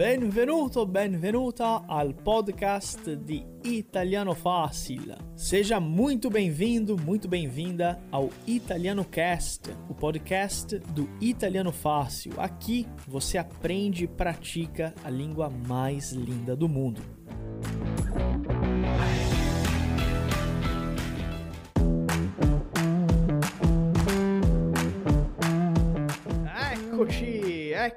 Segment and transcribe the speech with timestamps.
[0.00, 5.14] Benvenuto, benvenuta al podcast de Italiano Fácil.
[5.36, 12.32] Seja muito bem-vindo, muito bem-vinda ao Italiano Cast, o podcast do Italiano Fácil.
[12.38, 17.19] Aqui você aprende e pratica a língua mais linda do mundo.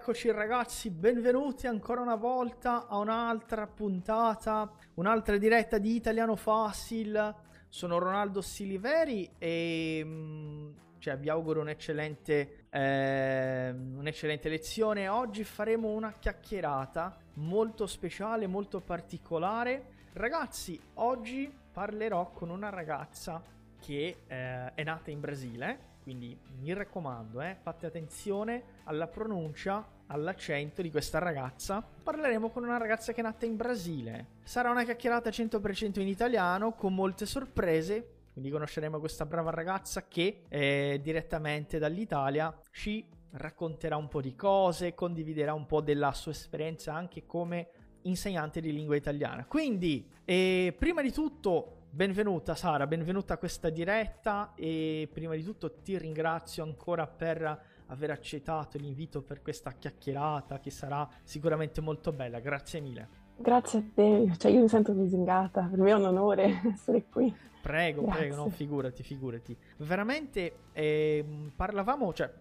[0.06, 7.34] Eccoci, ragazzi, benvenuti ancora una volta a un'altra puntata, un'altra diretta di Italiano Facile.
[7.70, 15.08] Sono Ronaldo Siliveri e mm, cioè, vi auguro un'eccellente, eh, un'eccellente lezione.
[15.08, 19.86] Oggi faremo una chiacchierata molto speciale, molto particolare.
[20.12, 23.42] Ragazzi, oggi parlerò con una ragazza
[23.80, 30.82] che eh, è nata in Brasile quindi mi raccomando, eh, fate attenzione alla pronuncia, all'accento
[30.82, 31.82] di questa ragazza.
[32.04, 34.28] Parleremo con una ragazza che è nata in Brasile.
[34.44, 38.10] Sarà una chiacchierata 100% in italiano, con molte sorprese.
[38.34, 44.94] Quindi conosceremo questa brava ragazza che eh, direttamente dall'Italia ci racconterà un po' di cose,
[44.94, 47.70] condividerà un po' della sua esperienza anche come
[48.04, 49.46] insegnante di lingua italiana.
[49.46, 55.76] Quindi, eh, prima di tutto, Benvenuta Sara, benvenuta a questa diretta e prima di tutto
[55.84, 62.40] ti ringrazio ancora per aver accettato l'invito per questa chiacchierata che sarà sicuramente molto bella,
[62.40, 63.22] grazie mille.
[63.36, 67.34] Grazie a te, cioè io mi sento lusingata, per me è un onore essere qui.
[67.62, 68.20] Prego, grazie.
[68.20, 69.58] prego, no, figurati, figurati.
[69.78, 72.32] Veramente eh, parlavamo, cioè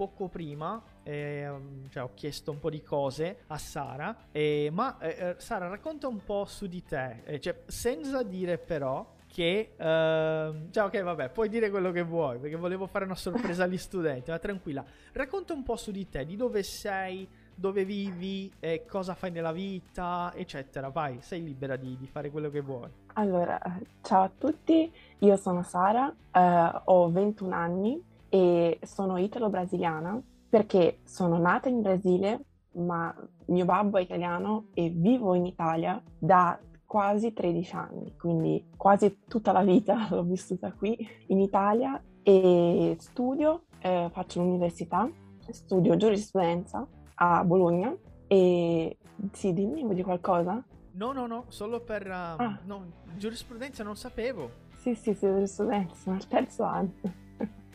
[0.00, 1.50] poco prima eh,
[1.90, 6.08] cioè, ho chiesto un po' di cose a Sara, eh, ma eh, eh, Sara racconta
[6.08, 9.72] un po' su di te, eh, cioè, senza dire però che...
[9.76, 13.78] Uh, cioè, ok, vabbè, puoi dire quello che vuoi, perché volevo fare una sorpresa agli
[13.78, 14.84] studenti, ma tranquilla.
[15.12, 19.52] Racconta un po' su di te, di dove sei, dove vivi, eh, cosa fai nella
[19.52, 20.88] vita, eccetera.
[20.88, 22.88] Vai, sei libera di, di, fare quello che vuoi.
[23.14, 23.60] Allora,
[24.02, 31.38] ciao a tutti, io sono Sara, uh, ho 21 anni, e sono italo-brasiliana perché sono
[31.38, 33.14] nata in Brasile, ma
[33.46, 36.58] mio babbo è italiano e vivo in Italia da
[36.90, 43.66] quasi 13 anni, quindi quasi tutta la vita l'ho vissuta qui in Italia e studio,
[43.78, 45.08] eh, faccio l'università,
[45.50, 46.84] studio giurisprudenza
[47.14, 47.96] a Bologna
[48.26, 48.98] e
[49.30, 50.60] sì, dimmi, vuoi dire qualcosa?
[50.94, 52.08] No, no, no, solo per...
[52.08, 52.58] Uh, ah.
[52.64, 52.84] no,
[53.16, 54.50] giurisprudenza non sapevo.
[54.74, 56.92] Sì, sì, sì, giurisprudenza, al terzo anno.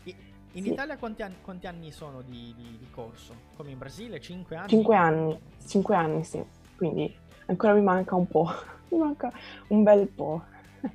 [0.03, 0.71] In sì.
[0.71, 3.33] Italia quanti anni, quanti anni sono di, di, di, corso?
[3.55, 4.19] Come in Brasile?
[4.19, 4.67] 5 anni?
[4.67, 6.43] 5 anni, 5 anni sì,
[6.75, 7.13] quindi
[7.45, 8.49] ancora mi manca un po',
[8.89, 9.31] mi manca
[9.69, 10.41] un bel po',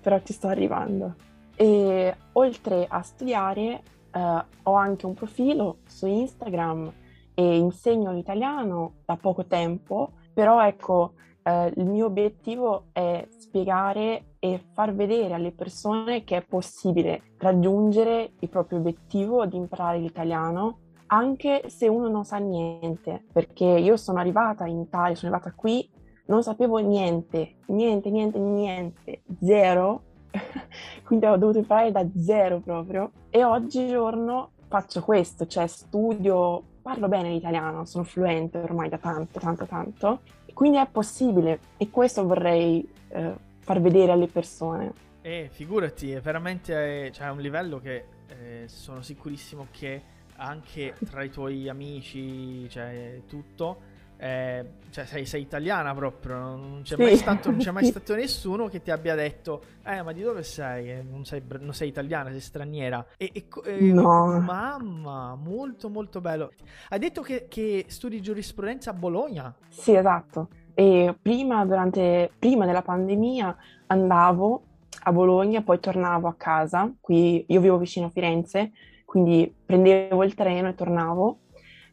[0.00, 1.14] però ci sto arrivando.
[1.56, 6.92] E oltre a studiare eh, ho anche un profilo su Instagram
[7.34, 14.62] e insegno l'italiano da poco tempo, però ecco eh, il mio obiettivo è spiegare e
[14.72, 20.78] far vedere alle persone che è possibile raggiungere il proprio obiettivo di imparare l'italiano
[21.12, 25.88] anche se uno non sa niente, perché io sono arrivata in Italia, sono arrivata qui,
[26.26, 30.02] non sapevo niente, niente, niente, niente, zero,
[31.04, 33.10] quindi ho dovuto imparare da zero proprio.
[33.30, 39.66] E oggigiorno faccio questo, cioè studio, parlo bene l'italiano, sono fluente ormai da tanto, tanto,
[39.66, 40.20] tanto.
[40.52, 41.58] Quindi è possibile.
[41.76, 44.92] E questo vorrei eh, far vedere alle persone.
[45.22, 50.02] Eh, figurati, è veramente cioè, un livello che eh, sono sicurissimo che
[50.36, 53.80] anche tra i tuoi amici, cioè tutto,
[54.22, 57.02] eh, cioè sei, sei, italiana proprio, non c'è, sì.
[57.02, 60.42] mai stato, non c'è, mai stato, nessuno che ti abbia detto, eh ma di dove
[60.42, 61.02] sei?
[61.02, 63.04] Non sei, non sei italiana, sei straniera.
[63.16, 64.38] E, e, e, no.
[64.38, 66.52] Mamma, molto molto bello.
[66.90, 69.54] Hai detto che, che studi giurisprudenza a Bologna?
[69.70, 70.48] Sì, esatto.
[70.74, 74.64] E prima, durante, prima della pandemia andavo
[75.04, 78.72] a Bologna, poi tornavo a casa, qui io vivo vicino a Firenze,
[79.06, 81.38] quindi prendevo il treno e tornavo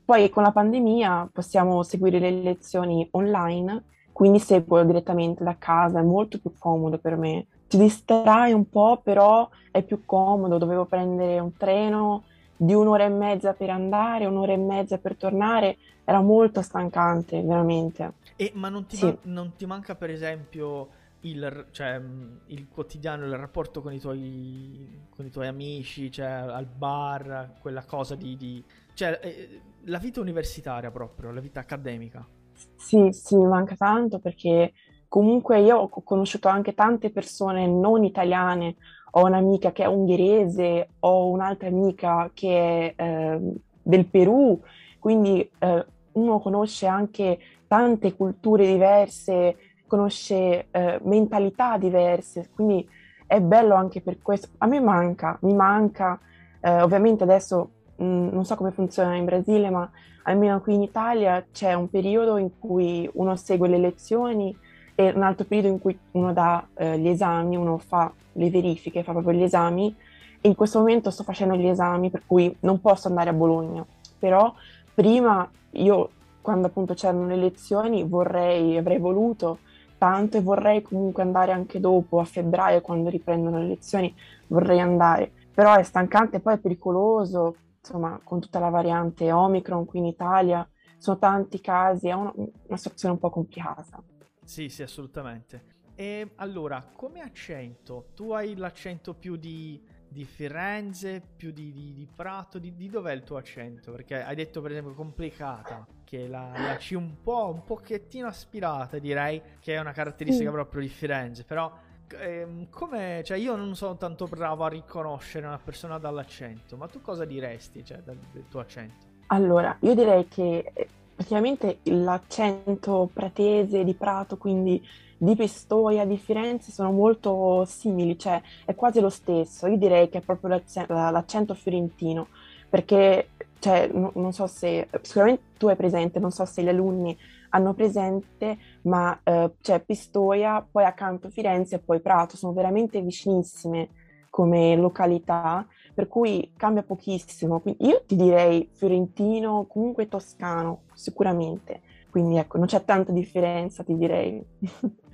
[0.07, 3.83] poi con la pandemia possiamo seguire le lezioni online,
[4.13, 7.45] quindi seguo direttamente da casa, è molto più comodo per me.
[7.67, 12.23] Ti distrai un po', però è più comodo, dovevo prendere un treno
[12.55, 18.13] di un'ora e mezza per andare, un'ora e mezza per tornare, era molto stancante, veramente.
[18.37, 19.05] E, ma non ti, sì.
[19.07, 20.87] man- non ti manca per esempio
[21.21, 22.01] il, cioè,
[22.45, 27.83] il, quotidiano, il rapporto con i tuoi, con i tuoi amici, cioè al bar, quella
[27.83, 28.37] cosa di...
[28.37, 28.63] di
[28.97, 32.27] cioè, eh, la vita universitaria proprio, la vita accademica.
[32.75, 34.73] Sì, sì, mi manca tanto perché
[35.07, 38.75] comunque io ho conosciuto anche tante persone non italiane,
[39.11, 43.39] ho un'amica che è ungherese, ho un'altra amica che è eh,
[43.83, 44.59] del Perù,
[44.97, 52.89] quindi eh, uno conosce anche tante culture diverse, conosce eh, mentalità diverse, quindi
[53.27, 54.47] è bello anche per questo.
[54.57, 56.19] A me manca, mi manca,
[56.61, 59.89] eh, ovviamente adesso non so come funziona in Brasile, ma
[60.23, 64.55] almeno qui in Italia c'è un periodo in cui uno segue le lezioni
[64.95, 69.03] e un altro periodo in cui uno dà eh, gli esami, uno fa le verifiche,
[69.03, 69.95] fa proprio gli esami.
[70.41, 73.85] In questo momento sto facendo gli esami, per cui non posso andare a Bologna.
[74.17, 74.53] Però
[74.93, 76.09] prima io,
[76.41, 79.59] quando appunto c'erano le lezioni, vorrei, avrei voluto
[79.97, 84.13] tanto e vorrei comunque andare anche dopo, a febbraio, quando riprendono le lezioni,
[84.47, 85.31] vorrei andare.
[85.53, 87.55] Però è stancante, poi è pericoloso,
[87.87, 90.67] insomma, con tutta la variante Omicron qui in Italia,
[90.97, 94.03] sono tanti casi, è una, una situazione un po' complicata.
[94.43, 95.75] Sì, sì, assolutamente.
[95.95, 98.09] E allora, come accento?
[98.13, 103.23] Tu hai l'accento più di, di Firenze, più di, di, di Prato, di, dov'è il
[103.23, 103.91] tuo accento?
[103.91, 108.99] Perché hai detto per esempio complicata, che la, la C un po', un pochettino aspirata
[108.99, 110.53] direi, che è una caratteristica mm.
[110.53, 111.71] proprio di Firenze, però
[112.19, 117.01] ehm, come, cioè io non sono tanto bravo a riconoscere una persona dall'accento, ma tu
[117.01, 119.05] cosa diresti cioè, del, del tuo accento?
[119.27, 124.81] Allora, io direi che eh, praticamente l'accento pratese di Prato, quindi
[125.17, 129.67] di Pistoia, di Firenze, sono molto simili, cioè è quasi lo stesso.
[129.67, 132.27] Io direi che è proprio l'accento fiorentino,
[132.69, 137.17] perché cioè, no, non so se, sicuramente tu hai presente, non so se gli alunni
[137.49, 143.89] hanno presente, ma eh, c'è Pistoia, poi accanto Firenze e poi Prato, sono veramente vicinissime
[144.29, 147.59] come località, per cui cambia pochissimo.
[147.59, 151.81] Quindi io ti direi fiorentino, comunque toscano, sicuramente.
[152.09, 154.43] Quindi ecco, non c'è tanta differenza, ti direi.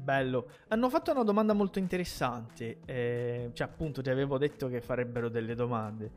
[0.00, 0.46] Bello.
[0.68, 2.78] Hanno fatto una domanda molto interessante.
[2.86, 6.10] Eh, cioè, appunto, ti avevo detto che farebbero delle domande.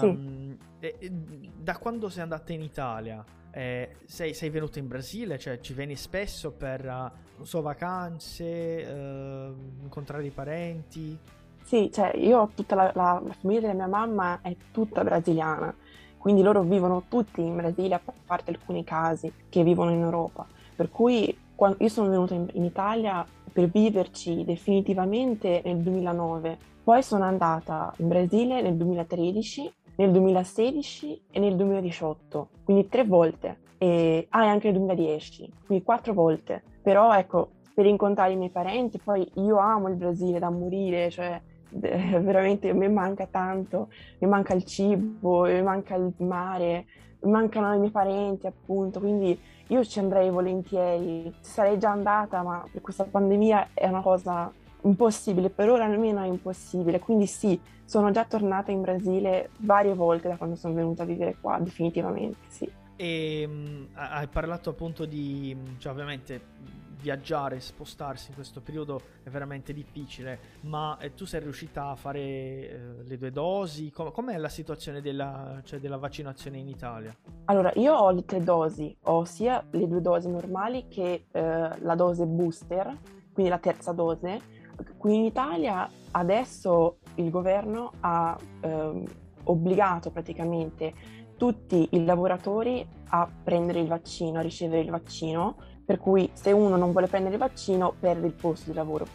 [0.00, 0.58] Sì.
[0.80, 1.10] eh,
[1.56, 3.24] da quando sei andata in Italia?
[3.50, 5.38] Eh, sei, sei, venuta in Brasile?
[5.38, 11.18] Cioè, ci vieni spesso per, uh, non so, vacanze, uh, incontrare i parenti?
[11.62, 15.74] Sì, cioè io ho tutta la, la, la, famiglia della mia mamma è tutta brasiliana,
[16.16, 20.46] quindi loro vivono tutti in Brasile, a parte alcuni casi che vivono in Europa.
[20.76, 27.02] Per cui quando, io sono venuta in, in Italia per viverci definitivamente nel 2009, poi
[27.02, 33.58] sono andata in Brasile nel 2013, nel 2016 e nel 2018, quindi tre volte.
[33.76, 36.62] E, ah, anche nel 2010, quindi quattro volte.
[36.80, 41.38] Però ecco, per incontrare i miei parenti, poi io amo il Brasile da morire, cioè
[41.68, 43.90] veramente mi manca tanto,
[44.20, 46.86] mi manca il cibo, mi manca il mare,
[47.20, 52.64] mi mancano i miei parenti appunto, quindi io ci andrei volentieri, sarei già andata, ma
[52.80, 54.50] questa pandemia è una cosa
[54.82, 60.28] impossibile, per ora almeno è impossibile, quindi sì, sono già tornata in Brasile varie volte
[60.28, 62.70] da quando sono venuta a vivere qua, definitivamente sì.
[62.96, 69.72] E um, hai parlato appunto di, cioè ovviamente viaggiare, spostarsi in questo periodo è veramente
[69.72, 73.90] difficile, ma eh, tu sei riuscita a fare eh, le due dosi?
[73.90, 77.14] Com- com'è la situazione della, cioè, della, vaccinazione in Italia?
[77.46, 81.40] Allora, io ho le tre dosi, ho sia le due dosi normali che eh,
[81.80, 82.96] la dose booster,
[83.32, 84.56] quindi la terza dose.
[84.96, 89.04] Qui in Italia adesso il governo ha ehm,
[89.44, 90.92] obbligato praticamente
[91.36, 95.56] tutti i lavoratori a prendere il vaccino, a ricevere il vaccino
[95.88, 99.06] per cui se uno non vuole prendere il vaccino perde il posto di lavoro,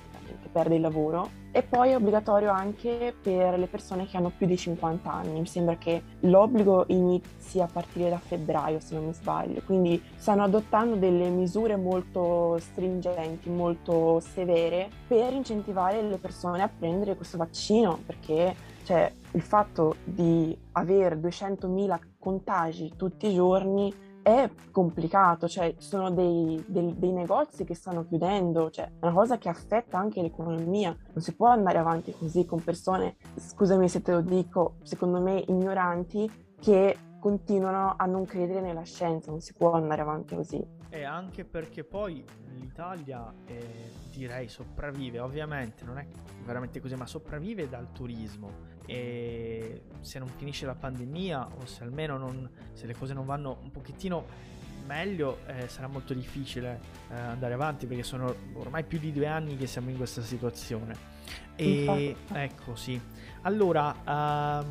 [0.53, 1.41] perde il lavoro.
[1.51, 5.39] E poi è obbligatorio anche per le persone che hanno più di 50 anni.
[5.39, 9.61] Mi sembra che l'obbligo inizi a partire da febbraio, se non mi sbaglio.
[9.65, 17.15] Quindi stanno adottando delle misure molto stringenti, molto severe per incentivare le persone a prendere
[17.15, 23.93] questo vaccino, perché cioè, il fatto di avere 200.000 contagi tutti i giorni
[24.23, 29.13] è complicato, cioè ci sono dei, dei, dei, negozi che stanno chiudendo, cioè è una
[29.13, 34.01] cosa che affetta anche l'economia, non si può andare avanti così con persone, scusami se
[34.01, 39.53] te lo dico, secondo me ignoranti, che continuano a non credere nella scienza, non si
[39.53, 40.65] può andare avanti così.
[40.93, 46.05] E anche perché poi l'Italia eh, direi sopravvive, ovviamente non è
[46.45, 48.69] veramente così, ma sopravvive dal turismo.
[48.85, 53.57] E se non finisce la pandemia o se almeno non, se le cose non vanno
[53.63, 54.51] un pochettino
[54.85, 59.55] meglio eh, sarà molto difficile eh, andare avanti perché sono ormai più di due anni
[59.55, 61.12] che siamo in questa situazione
[61.55, 62.99] e ecco sì
[63.41, 64.65] allora um,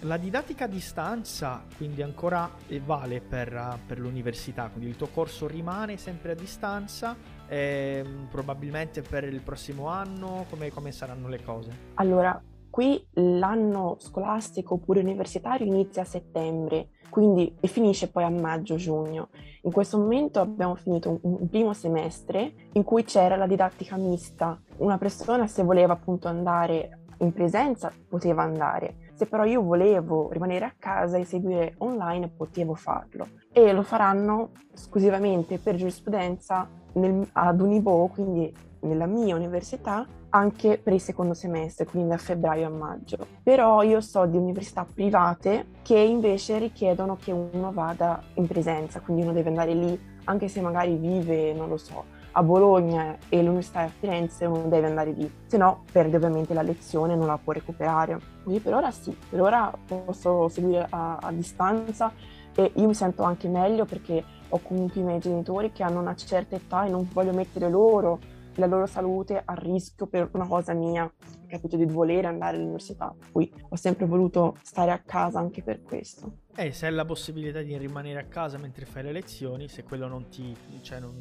[0.00, 2.50] la didattica a distanza quindi ancora
[2.84, 7.16] vale per, uh, per l'università quindi il tuo corso rimane sempre a distanza
[7.50, 10.46] eh, probabilmente per il prossimo anno?
[10.48, 11.70] Come, come saranno le cose?
[11.94, 12.40] Allora,
[12.70, 19.28] qui l'anno scolastico oppure universitario inizia a settembre, quindi e finisce poi a maggio-giugno.
[19.62, 24.58] In questo momento abbiamo finito un, un, primo semestre in cui c'era la didattica mista.
[24.78, 30.64] Una persona se voleva appunto andare in presenza poteva andare, se però io volevo rimanere
[30.64, 33.28] a casa e seguire online potevo farlo.
[33.52, 38.50] E lo faranno esclusivamente per giurisprudenza nel, ad Unibo, quindi
[38.80, 43.26] nella mia università, anche per il secondo semestre, quindi da febbraio a maggio.
[43.42, 49.22] Però io so di università private che invece richiedono che uno vada in presenza, quindi
[49.22, 53.82] uno deve andare lì, anche se magari vive, non lo so, a Bologna e l'università
[53.82, 57.38] è a Firenze, uno deve andare lì, se no perde ovviamente la lezione non la
[57.42, 58.18] può recuperare.
[58.42, 62.12] Quindi per ora sì, per ora posso seguire a, a distanza
[62.54, 66.14] e io mi sento anche meglio perché ho comunque i miei genitori che hanno una
[66.14, 68.18] certa età e non voglio mettere loro
[68.54, 71.10] la loro salute a rischio per una cosa mia,
[71.46, 73.14] capito, di volere andare all'università.
[73.32, 76.38] Poi ho sempre voluto stare a casa anche per questo.
[76.54, 80.08] E se hai la possibilità di rimanere a casa mentre fai le lezioni, se quello
[80.08, 80.56] non ti...
[80.82, 81.18] Cioè non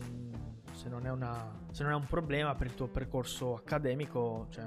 [0.80, 4.64] se non è, una, se non è un problema per il tuo percorso accademico, cioè,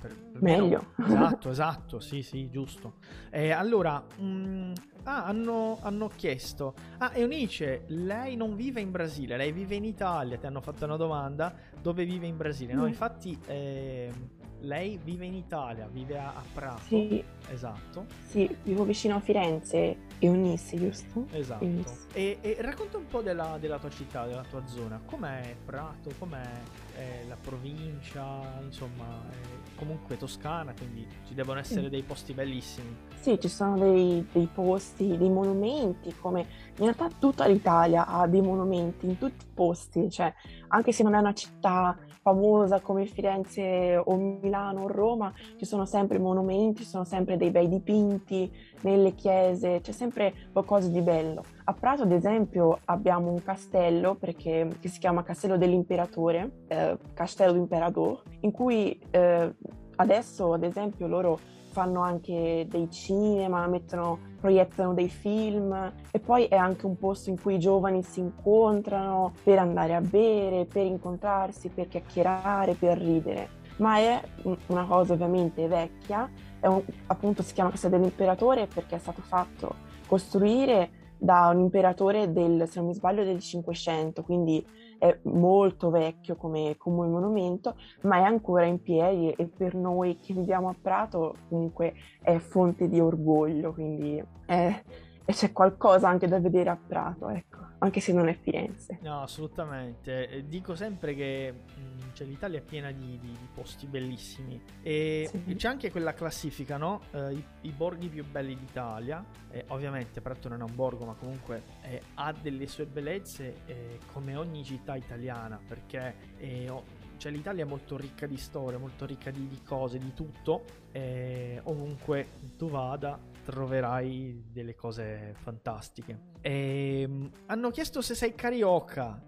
[0.00, 0.94] per, per meglio.
[0.98, 2.94] esatto, esatto, sì, sì, giusto.
[3.30, 4.72] E allora, mh, mm,
[5.04, 10.36] ah, hanno, hanno, chiesto, ah, Eunice, lei non vive in Brasile, lei vive in Italia,
[10.38, 12.74] ti hanno fatto una domanda, dove vive in Brasile?
[12.74, 12.88] No, mm.
[12.88, 13.38] infatti...
[13.46, 16.82] Eh, lei vive in Italia, vive a, Prato.
[16.86, 17.22] Sì.
[17.50, 18.06] Esatto.
[18.26, 21.26] Sì, vivo vicino a Firenze e Unisse, giusto?
[21.30, 21.64] Esatto.
[22.12, 25.00] E, e, racconta un po' della, della, tua città, della tua zona.
[25.04, 26.10] Com'è Prato?
[26.18, 26.50] Com'è
[26.96, 28.60] eh, la provincia?
[28.62, 32.96] Insomma, eh, comunque Toscana, quindi ci devono essere dei posti bellissimi.
[33.20, 36.40] Sì, ci sono dei, dei, posti, dei monumenti, come
[36.76, 40.32] in realtà tutta l'Italia ha dei monumenti in tutti i posti, cioè
[40.68, 45.84] anche se non è una città famosa come Firenze o Milano o Roma, ci sono
[45.84, 51.44] sempre monumenti, ci sono sempre dei bei dipinti nelle chiese, c'è sempre qualcosa di bello.
[51.66, 57.52] A Prato, ad esempio, abbiamo un castello perché, che si chiama Castello dell'Imperatore, eh, Castello
[57.52, 59.54] d'Imperador, in cui eh,
[59.96, 61.38] adesso, ad esempio, loro
[61.70, 67.40] fanno anche dei cinema, mettono, proiettano dei film e poi è anche un posto in
[67.40, 73.62] cui i giovani si incontrano per andare a bere, per incontrarsi, per chiacchierare, per ridere.
[73.78, 74.22] Ma è
[74.66, 76.30] una cosa ovviamente vecchia,
[76.60, 82.68] un, appunto si chiama Casa dell'Imperatore perché è stato fatto costruire da un imperatore del,
[82.68, 84.64] se non mi sbaglio, del 500, quindi
[84.98, 90.32] è molto vecchio come, come monumento, ma è ancora in piedi e per noi che
[90.32, 94.82] viviamo a Prato comunque è fonte di orgoglio, quindi è,
[95.26, 98.98] e c'è qualcosa anche da vedere a Prato, ecco, anche se non è Firenze.
[99.02, 100.44] No, assolutamente.
[100.46, 105.54] Dico sempre che mh, cioè, l'Italia è piena di, di, di posti bellissimi e sì.
[105.54, 107.00] c'è anche quella classifica, no?
[107.10, 109.24] Eh, i, i, borghi più belli d'Italia.
[109.50, 113.98] Eh, ovviamente Prato non è un borgo, ma comunque eh, ha delle sue bellezze eh,
[114.12, 116.70] come ogni città italiana, perché eh,
[117.16, 120.82] cioè, l'Italia è molto ricca di storia, molto ricca di, di cose, di tutto.
[120.92, 126.32] E ovunque tu vada troverai delle cose fantastiche.
[126.40, 129.20] E, ehm, hanno chiesto se sei carioca.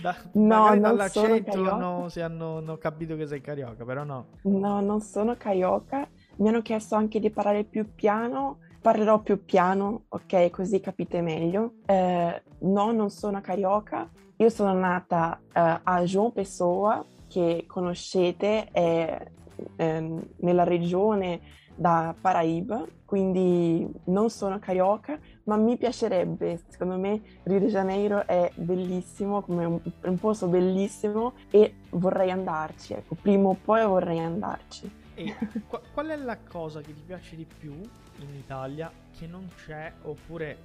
[0.00, 4.28] Da, no, dall'accento hanno, se hanno, hanno, capito che sei carioca, però no.
[4.42, 6.08] No, non sono carioca.
[6.36, 8.58] Mi hanno chiesto anche di parlare più piano.
[8.80, 10.50] Parlerò più piano, ok?
[10.50, 11.74] Così capite meglio.
[11.86, 14.08] Eh, no, non sono carioca.
[14.36, 19.30] Io sono nata eh, a João Pessoa, che conoscete, è
[19.76, 21.40] eh, nella regione
[21.74, 28.50] da Paraíba, quindi non sono carioca, ma mi piacerebbe, secondo me Rio de Janeiro è
[28.54, 34.90] bellissimo, come un, un posto bellissimo e vorrei andarci, ecco, prima o poi vorrei andarci.
[35.14, 35.34] E
[35.92, 40.56] qual è la cosa che ti piace di più in Italia che non c'è oppure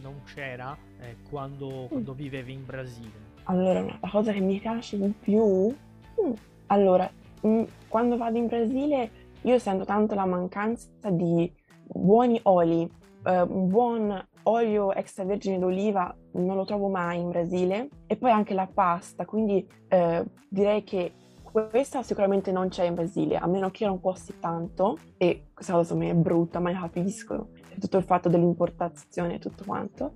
[0.00, 3.26] non c'era eh, quando, quando, vivevi in Brasile?
[3.44, 5.74] Allora, la cosa che mi piace di più...
[6.22, 6.32] Mm,
[6.66, 7.10] allora,
[7.46, 9.10] mm, quando vado in Brasile
[9.42, 11.52] io sento tanto la mancanza di
[11.84, 12.90] buoni oli,
[13.24, 17.88] eh, un buon olio extravergine d'oliva non lo trovo mai in Brasile.
[18.06, 23.36] E poi anche la pasta, quindi eh, direi che questa sicuramente non c'è in Brasile,
[23.36, 24.98] a meno che non costi tanto.
[25.16, 30.12] E questa cosa mi è brutta, ma capisco, tutto il fatto dell'importazione e tutto quanto,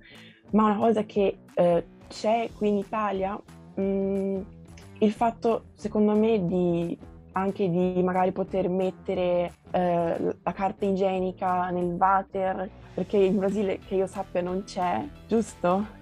[0.51, 3.39] ma una cosa che eh, c'è qui in Italia,
[3.75, 4.41] mh, mm,
[4.99, 6.97] il fatto secondo me di
[7.33, 13.95] anche di magari poter mettere eh, la carta igienica nel water, perché in Brasile che
[13.95, 16.01] io sappia non c'è, giusto?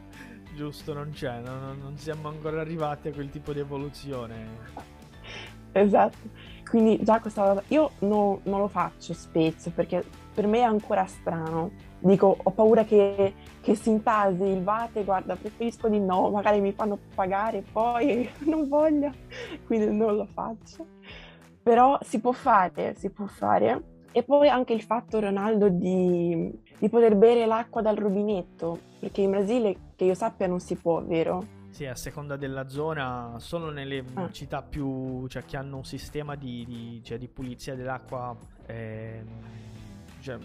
[0.55, 4.79] giusto, non c'è, non, non siamo ancora arrivati a quel tipo di evoluzione.
[5.71, 6.17] Esatto,
[6.69, 11.05] quindi già questa cosa, io no, non lo faccio spesso perché per me è ancora
[11.05, 11.71] strano.
[11.99, 16.71] Dico, ho paura che, che si intasi il vate, guarda, preferisco di no, magari mi
[16.71, 19.11] fanno pagare poi non voglio,
[19.65, 20.85] quindi non lo faccio.
[21.63, 23.89] Però si può fare, si può fare.
[24.11, 29.31] E poi anche il fatto, Ronaldo, di, di poter bere l'acqua dal rubinetto, perché in
[29.31, 31.59] Brasile, che io sappia, non si può, vero?
[31.69, 34.29] Sì, a seconda della zona, solo nelle ah.
[34.31, 39.23] città più, cioè, che hanno un sistema di, di, cioè, di pulizia dell'acqua, eh,
[40.19, 40.37] cioè,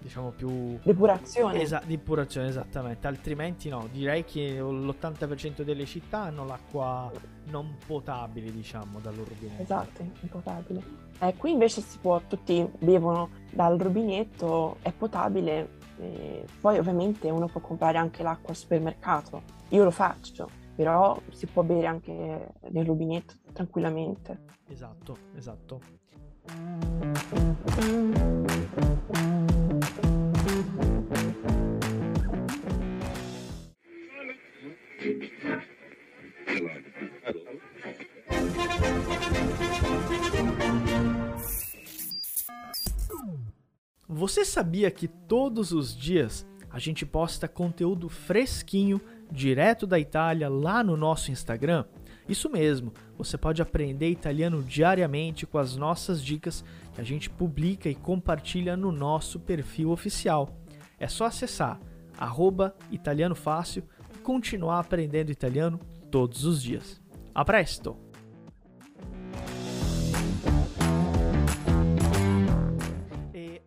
[0.00, 0.78] diciamo più...
[0.82, 1.60] Depurazione.
[1.60, 3.06] Esa- depurazione, esattamente.
[3.06, 7.10] Altrimenti no, direi che l'80% delle città hanno l'acqua
[7.50, 9.62] non potabile, diciamo, dal rubinetto.
[9.62, 10.82] Esatto, impotabile.
[11.20, 15.76] Eh, qui invece si può, tutti bevono dal rubinetto, è potabile,
[16.60, 19.42] poi ovviamente uno può comprare anche l'acqua al supermercato.
[19.70, 24.44] Io lo faccio, però si può bere anche nel rubinetto tranquillamente.
[24.68, 25.80] Esatto, esatto.
[44.18, 50.82] Você sabia que todos os dias a gente posta conteúdo fresquinho direto da Itália lá
[50.82, 51.84] no nosso Instagram?
[52.28, 57.88] Isso mesmo, você pode aprender italiano diariamente com as nossas dicas que a gente publica
[57.88, 60.48] e compartilha no nosso perfil oficial.
[60.98, 61.78] É só acessar
[62.90, 63.84] italianofácil
[64.16, 65.78] e continuar aprendendo italiano
[66.10, 67.00] todos os dias.
[67.32, 68.07] A presto!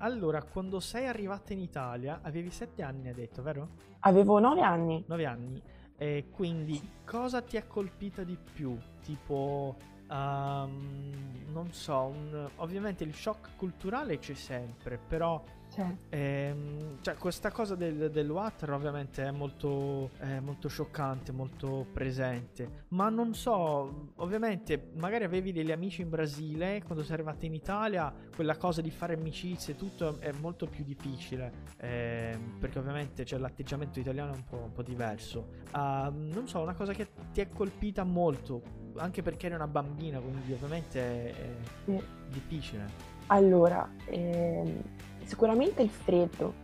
[0.03, 3.70] Allora, quando sei arrivata in Italia, avevi sette anni, hai detto, vero?
[4.00, 5.03] Avevo nove anni.
[5.08, 5.62] Nove anni.
[5.96, 8.75] E quindi cosa ti ha colpita di più?
[9.03, 9.77] Tipo,
[10.10, 11.12] um,
[11.51, 15.43] non so, un, ovviamente il shock culturale c'è sempre, però
[15.74, 15.96] cioè.
[16.10, 22.86] Ehm, cioè, questa cosa del, del water ovviamente è molto, è molto scioccante, molto presente.
[22.89, 28.13] Ma non so, ovviamente, magari avevi degli amici in Brasile, quando sei arrivata in Italia,
[28.36, 31.52] quella cosa di fare amicizie, tutto è molto più difficile.
[31.78, 35.60] Ehm, perché ovviamente cioè, l'atteggiamento italiano è un po', un po diverso.
[35.74, 38.62] Uh, non so, una cosa che ti è colpita molto,
[38.98, 42.04] anche perché eri una bambina, quindi ovviamente è, è sì.
[42.28, 43.10] difficile.
[43.28, 46.56] Allora, ehm Sicuramente il freddo,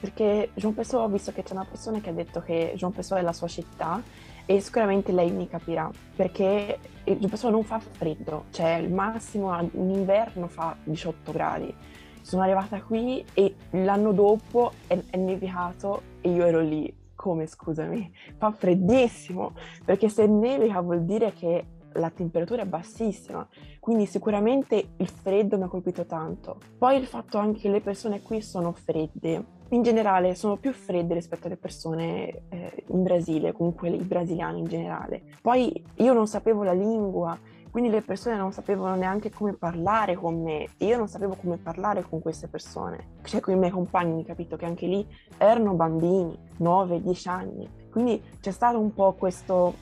[0.00, 3.20] perché Jean Pessoa ho visto che c'è una persona che ha detto che Jean Pessoa
[3.20, 4.02] è la sua città
[4.44, 9.90] e sicuramente lei mi capirà, perché Jean Pessoa non fa freddo, cioè il massimo in
[9.90, 11.72] inverno fa 18 gradi.
[12.20, 16.92] Sono arrivata qui e l'anno dopo è, è nevicato e io ero lì.
[17.14, 18.12] Come scusami?
[18.38, 21.64] Fa freddissimo, perché se nevica vuol dire che
[21.96, 23.46] la temperatura è bassissima,
[23.80, 26.58] quindi sicuramente il freddo mi ha colpito tanto.
[26.78, 31.14] Poi il fatto anche che le persone qui sono fredde, in generale sono più fredde
[31.14, 35.22] rispetto alle persone eh, in Brasile, comunque i brasiliani in generale.
[35.40, 37.36] Poi io non sapevo la lingua,
[37.70, 41.58] quindi le persone non sapevano neanche come parlare con me e io non sapevo come
[41.58, 44.56] parlare con queste persone, cioè con i miei compagni, capito?
[44.56, 45.06] Che anche lì
[45.36, 47.68] erano bambini, 9-10 anni.
[47.90, 49.74] Quindi c'è stato un po' questo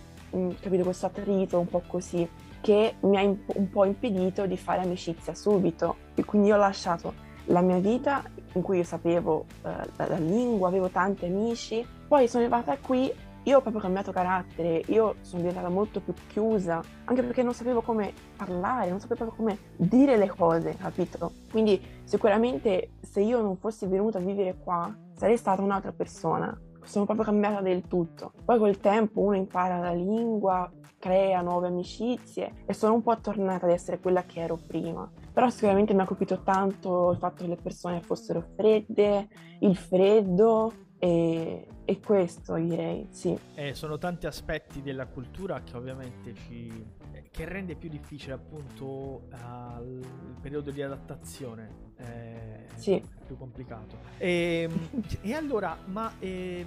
[0.60, 2.28] capito, questo attrito un po' così
[2.60, 5.96] che mi ha un po' impedito di fare amicizia subito.
[6.14, 7.12] E quindi ho lasciato
[7.46, 8.22] la mia vita
[8.54, 13.12] in cui io sapevo eh, la, la, lingua, avevo tanti amici, poi sono arrivata qui,
[13.42, 17.82] io ho proprio cambiato carattere, io sono diventata molto più chiusa, anche perché non sapevo
[17.82, 21.32] come parlare, non sapevo proprio come dire le cose, capito?
[21.50, 27.04] Quindi sicuramente se io non fossi venuta a vivere qua sarei stata un'altra persona, sono
[27.04, 28.32] proprio cambiata del tutto.
[28.44, 33.66] Poi col tempo uno impara la lingua, crea nuove amicizie e sono un po' tornata
[33.66, 35.10] ad essere quella che ero prima.
[35.32, 39.28] Però sicuramente mi ha colpito tanto il fatto che le persone fossero fredde,
[39.60, 43.36] il freddo e, e questo direi, sì.
[43.54, 46.86] Eh, sono tanti aspetti della cultura che ovviamente ci...
[47.30, 48.84] che rende più difficile appunto
[49.30, 53.02] uh, il periodo di adattazione è sì.
[53.26, 53.98] più complicato.
[54.18, 56.66] E, ehm, e allora, ma ehm,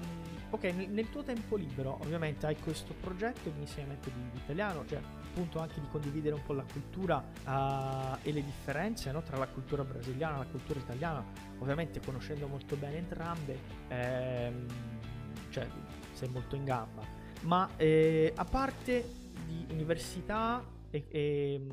[0.49, 4.99] ok, nel, nel, tuo tempo libero, ovviamente hai questo progetto insegnamento di, di italiano, cioè
[5.38, 9.47] appunto anche di condividere un po' la cultura uh, e le differenze no, tra la
[9.47, 11.23] cultura brasiliana e la cultura italiana,
[11.60, 14.65] ovviamente conoscendo molto bene entrambe, ehm,
[15.58, 15.67] cioè
[16.13, 17.02] sei molto in gamba.
[17.43, 19.06] Ma eh, a parte
[19.46, 21.67] di università e, e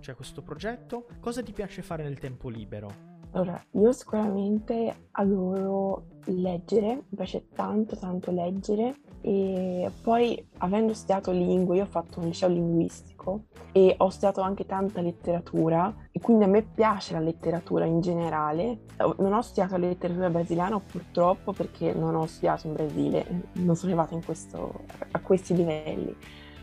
[0.00, 3.08] cioè questo progetto, cosa ti piace fare nel tempo libero?
[3.32, 11.76] Allora, io sicuramente adoro leggere, mi piace tanto tanto leggere E poi, avendo studiato lingue,
[11.76, 16.62] io ho fatto un liceo linguistico e ho studiato anche tanta letteratura quindi a me
[16.62, 18.80] piace la letteratura in generale.
[19.18, 23.92] Non ho studiato la letteratura brasiliana purtroppo perché non ho studiato in Brasile, non sono
[23.92, 26.14] arrivata questo, a questi livelli,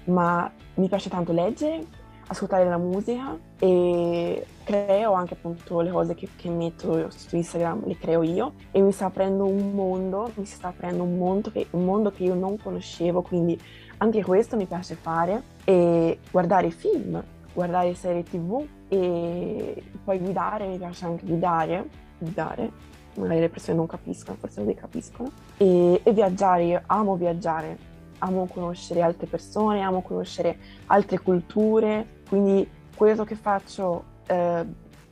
[0.06, 6.28] ma mi piace tanto leggere ascoltare la musica e creo anche appunto le cose che,
[6.36, 8.54] che, metto su Instagram, le creo io.
[8.72, 12.24] E mi sta aprendo un mondo, mi sta aprendo un mondo, che, un mondo che
[12.24, 13.60] io non conoscevo, quindi
[14.00, 15.42] anche questo mi piace fare.
[15.64, 22.72] E guardare film, guardare serie tv e poi guidare, mi piace anche guidare, guidare,
[23.16, 27.78] magari le persone non capiscono, forse non le capiscono, e, e viaggiare, io amo viaggiare,
[28.20, 34.66] amo conoscere altre persone, amo conoscere altre culture, quindi quello che faccio eh,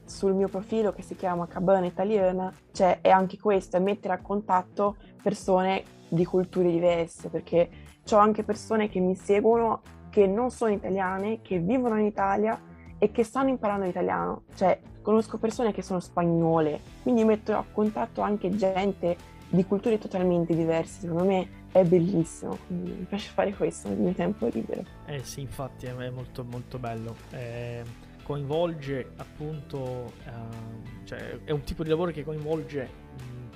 [0.05, 4.21] sul mio profilo che si chiama Cabana Italiana, cioè è anche questo, è mettere a
[4.21, 7.69] contatto persone di culture diverse, perché
[8.11, 12.57] ho anche persone che mi seguono che non sono italiane, che vivono in Italia
[12.97, 18.21] e che stanno imparando l'italiano, cioè conosco persone che sono spagnole, quindi metto a contatto
[18.21, 23.89] anche gente di culture totalmente diverse, secondo me è bellissimo, quindi mi piace fare questo
[23.89, 24.83] nel mio tempo libero.
[25.05, 27.15] Eh sì, infatti è molto molto bello.
[27.31, 27.83] Eh,
[28.23, 33.03] coinvolge appunto, eh, cioè è un tipo di lavoro che coinvolge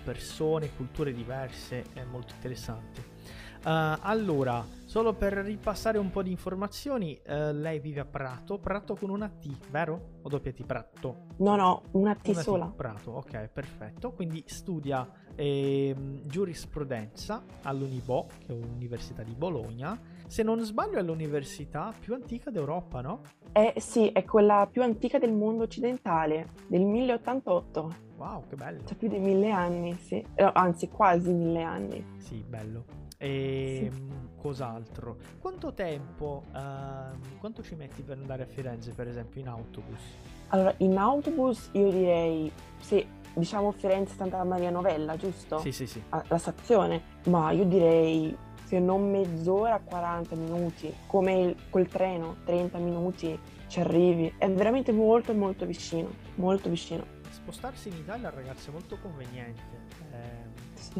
[0.03, 3.17] persone, culture diverse, è molto interessante.
[3.61, 8.95] Uh, allora, solo per ripassare un po' di informazioni, uh, lei vive a Prato, Prato
[8.95, 10.19] con una T, vero?
[10.21, 11.25] O doppia T, Prato?
[11.37, 12.65] No, no, una T una sola.
[12.67, 14.11] T, Prato, ok, perfetto.
[14.13, 15.93] Quindi studia eh,
[16.23, 19.99] giurisprudenza all'Unibo, che è l'Università di Bologna.
[20.27, 23.21] Se non sbaglio è l'università più antica d'Europa, no?
[23.51, 27.95] Eh sì, è quella più antica del mondo occidentale, del 1088.
[28.17, 28.83] Wow, che bello.
[28.83, 30.23] C'è più di mille anni, sì.
[30.35, 32.05] Eh, anzi, quasi mille anni.
[32.17, 32.98] Sì, bello.
[33.21, 34.01] E sì.
[34.37, 35.17] cos'altro?
[35.39, 39.99] Quanto tempo, uh, quanto ci metti per andare a Firenze, per esempio, in autobus?
[40.47, 45.59] Allora, in autobus io direi, se diciamo Firenze Santa Maria Novella, giusto?
[45.59, 46.01] Sì, sì, sì.
[46.09, 52.77] La stazione, ma io direi se non mezz'ora, 40 minuti, come il, col treno, 30
[52.77, 54.33] minuti ci arrivi.
[54.37, 57.03] È veramente molto molto vicino, molto vicino.
[57.31, 59.61] Spostarsi in Italia ragazzi è molto conveniente.
[60.13, 60.38] Eh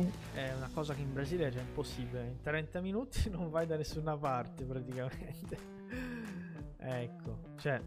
[0.02, 0.12] sì.
[0.34, 2.26] È una cosa che in Brasile è già impossibile.
[2.26, 5.58] In 30 minuti non vai da nessuna parte praticamente.
[6.78, 7.82] ecco, cioè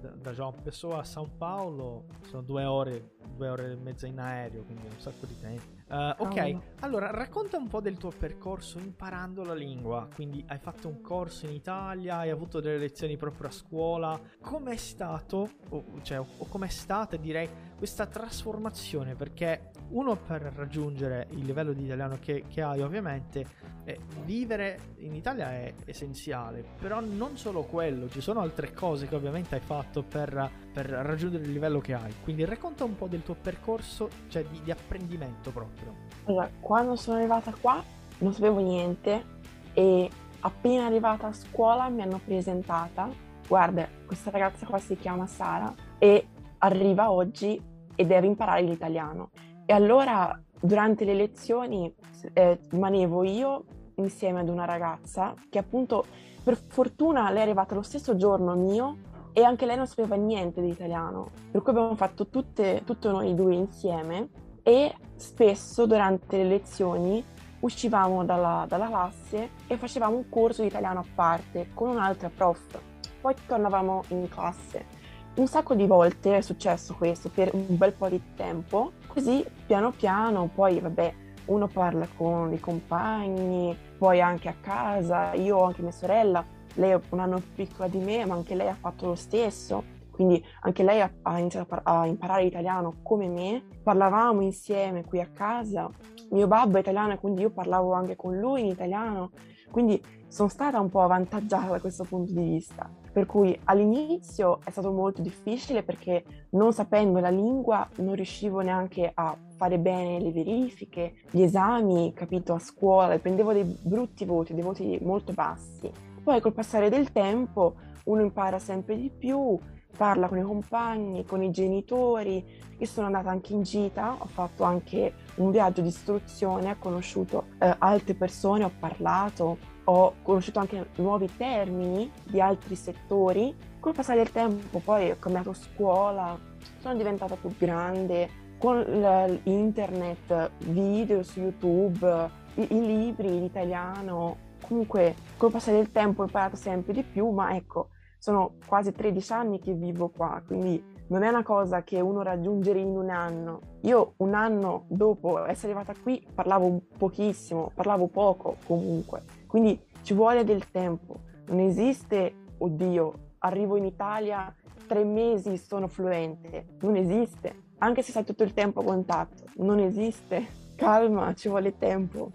[0.00, 4.18] da, da João Pessoa a São Paulo sono due ore, due ore e mezza in
[4.18, 5.80] aereo, quindi un sacco di tempo.
[5.92, 10.08] Uh, ok, allora racconta un po' del tuo percorso imparando la lingua.
[10.14, 14.18] Quindi hai fatto un corso in Italia, hai avuto delle lezioni proprio a scuola.
[14.40, 17.46] Com'è stato, o, cioè, o com'è stata, direi,
[17.82, 19.16] questa trasformazione?
[19.16, 23.44] Perché uno per raggiungere il livello di italiano che, che hai, ovviamente,
[23.82, 26.64] eh, vivere in Italia è essenziale.
[26.78, 31.42] Però non solo quello, ci sono altre cose che ovviamente hai fatto per, per raggiungere
[31.42, 32.14] il livello che hai.
[32.22, 35.92] Quindi racconta un po' del tuo percorso, cioè di, di apprendimento proprio.
[36.26, 37.82] Allora, quando sono arrivata qua
[38.18, 39.24] non sapevo niente
[39.72, 43.10] e appena arrivata a scuola mi hanno presentata.
[43.48, 47.70] Guarda, questa ragazza qua si chiama Sara e arriva oggi
[48.02, 49.30] e deve imparare l'italiano.
[49.64, 51.92] E allora durante le lezioni
[52.32, 53.64] eh, rimanevo io
[53.96, 56.04] insieme ad una ragazza che appunto
[56.42, 60.60] per fortuna lei è arrivata lo stesso giorno mio e anche lei non sapeva niente
[60.60, 64.28] di italiano, per cui abbiamo fatto tutte, tutte noi due insieme
[64.62, 67.24] e spesso durante le lezioni
[67.60, 72.80] uscivamo dalla, dalla, classe e facevamo un corso di italiano a parte con un'altra prof.
[73.20, 75.01] Poi tornavamo in classe.
[75.34, 79.90] Un sacco di volte è successo questo per un bel po' di tempo, così piano
[79.90, 81.14] piano poi vabbè
[81.46, 86.90] uno parla con i compagni, poi anche a casa, io ho anche mia sorella, lei
[86.90, 90.44] è un anno più piccola di me ma anche lei ha fatto lo stesso quindi
[90.60, 95.90] anche lei ha, iniziato a, a, imparare l'italiano come me, parlavamo insieme qui a casa,
[96.30, 99.30] mio babbo è italiano quindi io parlavo anche con lui in italiano,
[99.70, 102.88] quindi sono stata un po' avvantaggiata da questo punto di vista.
[103.12, 109.10] Per cui all'inizio è stato molto difficile perché non sapendo la lingua non riuscivo neanche
[109.12, 114.62] a fare bene le verifiche, gli esami, capito, a scuola, prendevo dei brutti voti, dei
[114.62, 115.90] voti molto bassi.
[116.22, 119.58] Poi col passare del tempo uno impara sempre di più,
[119.96, 122.44] parla con i compagni, con i genitori.
[122.78, 127.44] Io sono andata anche in gita, ho fatto anche un viaggio di istruzione, ho conosciuto
[127.58, 133.54] eh, altre persone, ho parlato, ho conosciuto anche nuovi termini di altri settori.
[133.80, 136.38] Col passare del tempo poi ho cambiato scuola,
[136.78, 145.50] sono diventata più grande, con internet, video su YouTube, i, i libri, l'italiano, comunque col
[145.50, 149.72] passare del tempo ho imparato sempre di più, ma ecco, sono quasi 13 anni che
[149.72, 153.60] vivo qua, quindi non è una cosa che uno raggiunge in un anno.
[153.80, 160.44] Io un anno dopo essere arrivata qui parlavo pochissimo, parlavo poco comunque, quindi ci vuole
[160.44, 161.24] del tempo.
[161.48, 164.50] Non esiste, oddio, arrivo in Italia,
[164.86, 167.64] tre mesi sono fluente, non esiste.
[167.76, 170.46] Anche se sai tutto il tempo a contatto, non esiste.
[170.74, 172.30] Calma, ci vuole tempo.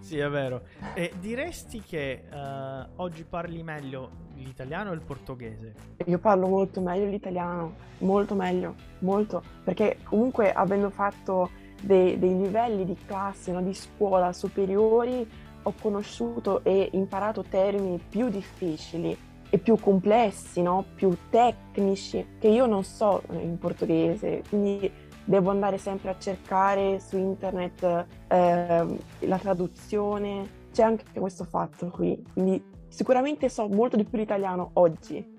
[0.00, 0.62] Sì, è vero.
[0.94, 5.74] E diresti che uh, oggi parli meglio l'italiano o il portoghese?
[6.04, 11.48] Io parlo molto meglio l'italiano, molto meglio, molto, perché comunque avendo fatto
[11.80, 15.28] dei, dei livelli di classe, no, di scuola superiori,
[15.62, 19.16] ho conosciuto e imparato termini più difficili
[19.50, 20.84] e più complessi, no?
[20.94, 24.90] più tecnici, che io non so in portoghese, quindi
[25.24, 28.86] devo andare sempre a cercare su internet eh,
[29.18, 30.58] la traduzione.
[30.72, 35.38] C'è anche questo fatto qui, quindi sicuramente so molto di più l'italiano oggi.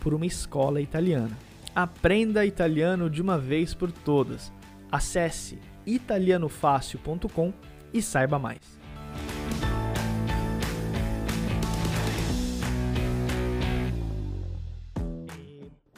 [0.00, 1.36] por uma escola italiana.
[1.74, 4.52] Aprenda italiano de uma vez por todas.
[4.90, 7.52] Acesse italianofácil.com
[7.92, 8.80] e saiba mais.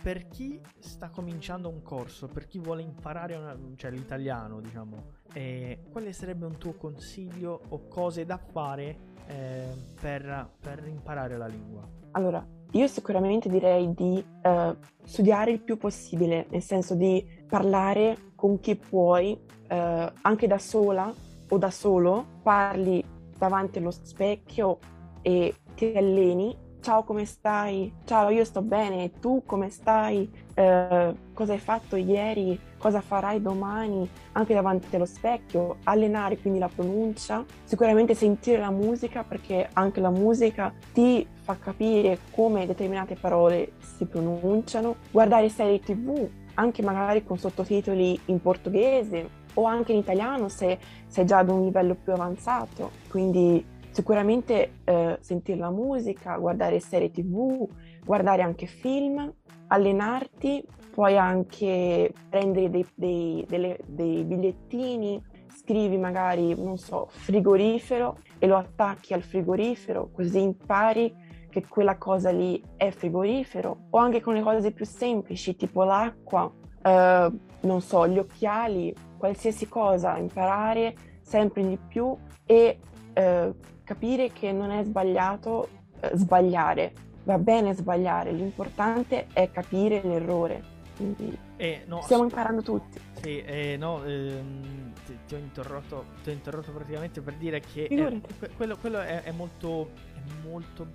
[0.03, 4.97] per chi sta cominciando un corso, per chi vuole imparare una, cioè l'italiano, diciamo,
[5.33, 9.69] eh, quale sarebbe un tuo consiglio o cose da fare eh,
[10.01, 11.89] per, per, imparare la lingua?
[12.11, 18.61] Allora, io sicuramente direi di eh, studiare il più possibile, nel senso di parlare con
[18.61, 21.13] chi puoi, eh, anche da sola
[21.49, 23.05] o da solo, parli
[23.37, 24.79] davanti allo specchio
[25.21, 26.57] e ti alleni.
[26.81, 27.93] Ciao, come stai?
[28.05, 29.13] Ciao, io sto bene.
[29.21, 30.29] Tu come stai?
[30.55, 32.59] Eh, cosa hai fatto ieri?
[32.83, 34.11] Cosa farai domani?
[34.33, 35.77] Anche davanti allo specchio.
[35.85, 37.45] Allenare quindi la pronuncia.
[37.63, 44.05] Sicuramente sentire la musica perché anche la musica ti fa capire come determinate parole si
[44.05, 44.97] pronunciano.
[45.13, 51.25] Guardare serie tv anche magari con sottotitoli in portoghese o anche in italiano se sei
[51.25, 52.91] già ad un livello più avanzato.
[53.09, 57.65] Quindi sicuramente eh, sentire la musica, guardare serie tv,
[58.05, 59.33] guardare anche film,
[59.69, 68.47] allenarti, puoi anche prendere dei, dei, delle, dei bigliettini, scrivi magari, non so, frigorifero e
[68.47, 71.15] lo attacchi al frigorifero, così impari
[71.49, 76.51] che quella cosa lì è frigorifero, o anche con le cose più semplici, tipo l'acqua,
[76.83, 82.79] eh, non so, gli occhiali, qualsiasi cosa, imparare sempre di più e
[83.13, 85.69] eh, capire che non è sbagliato
[86.01, 86.93] eh, sbagliare,
[87.25, 90.72] va bene sbagliare, l'importante è capire l'errore.
[91.03, 93.01] Quindi eh, no, stiamo imparando tutti.
[93.21, 97.85] Sì, eh, no, ehm, ti, ti, ho interrotto, ti, ho interrotto, praticamente per dire che
[97.85, 98.21] eh,
[98.57, 100.87] quello, quello è, è, molto, è molto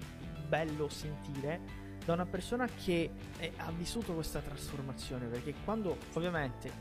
[0.47, 6.71] bello sentire da una persona che è, ha vissuto questa trasformazione perché quando ovviamente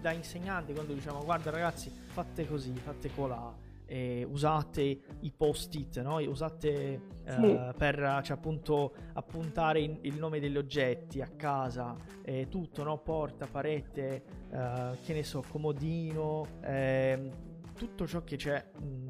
[0.00, 3.54] da insegnante quando diciamo guarda ragazzi fate così fate colà
[3.92, 6.16] eh, usate i post-it no?
[6.16, 7.52] usate sì.
[7.52, 12.98] eh, per cioè, appunto appuntare in, il nome degli oggetti a casa eh, tutto no?
[12.98, 17.30] porta parete eh, che ne so comodino ehm,
[17.76, 19.08] tutto ciò che c'è mh, mm,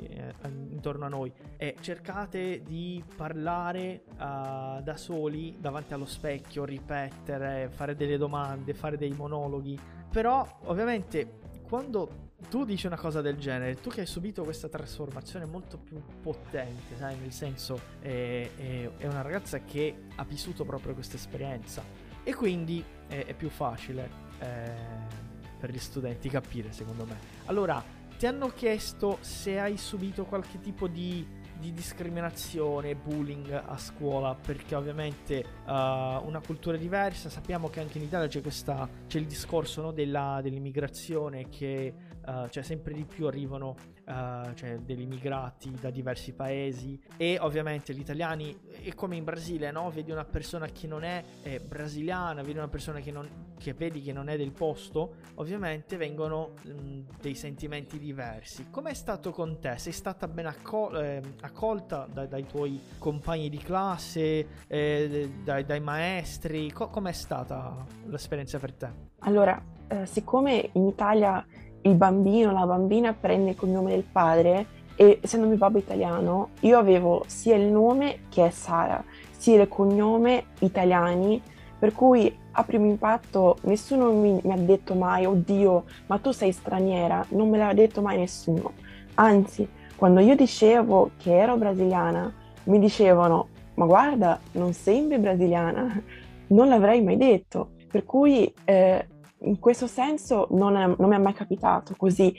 [0.00, 0.34] eh,
[0.70, 7.94] intorno a noi e cercate di parlare uh, da soli davanti allo specchio, ripetere, fare
[7.94, 9.78] delle domande, fare dei monologhi.
[10.10, 15.44] Però ovviamente quando tu dici una cosa del genere, tu che hai subito questa trasformazione
[15.44, 20.94] molto più potente, sai, nel senso è, è, è una ragazza che ha vissuto proprio
[20.94, 21.82] questa esperienza
[22.22, 25.20] e quindi è, è più facile eh,
[25.58, 27.16] per gli studenti capire, secondo me.
[27.46, 27.82] Allora,
[28.18, 31.26] ti hanno chiesto se hai subito qualche tipo di,
[31.58, 38.04] di discriminazione, bullying a scuola, perché ovviamente uh, una cultura diversa, sappiamo che anche in
[38.04, 41.94] Italia c'è, questa, c'è il discorso no, della, dell'immigrazione che
[42.26, 47.94] uh, cioè sempre di più arrivano uh, cioè degli immigrati da diversi paesi e ovviamente
[47.94, 49.90] gli italiani, è come in Brasile, no?
[49.90, 54.02] Vedi una persona che non è, è brasiliana, vedi una persona che, non, che, vedi
[54.02, 58.68] che non è del posto, ovviamente vengono mh, dei sentimenti diversi.
[58.70, 59.76] Com'è stato con te?
[59.78, 65.80] Sei stata ben accol- eh, accolta da, dai tuoi compagni di classe, eh, dai, dai,
[65.80, 66.70] maestri?
[66.70, 68.88] Co- com'è stata l'esperienza per te?
[69.20, 71.44] Allora, eh, siccome in Italia
[71.82, 76.78] il bambino, la bambina prende il cognome del padre e essendo mio babbo italiano, io
[76.78, 79.02] avevo sia il nome che è Sara,
[79.36, 81.40] sia il cognome italiani,
[81.78, 86.52] per cui a primo impatto nessuno mi, mi ha detto mai, oddio, ma tu sei
[86.52, 88.72] straniera, non me l'ha detto mai nessuno.
[89.14, 92.32] Anzi, quando io dicevo che ero brasiliana,
[92.64, 96.02] mi dicevano, ma guarda, non sembri brasiliana,
[96.48, 97.70] non l'avrei mai detto.
[97.90, 99.06] Per cui eh,
[99.42, 102.34] in questo senso non, è, non mi è mai capitato così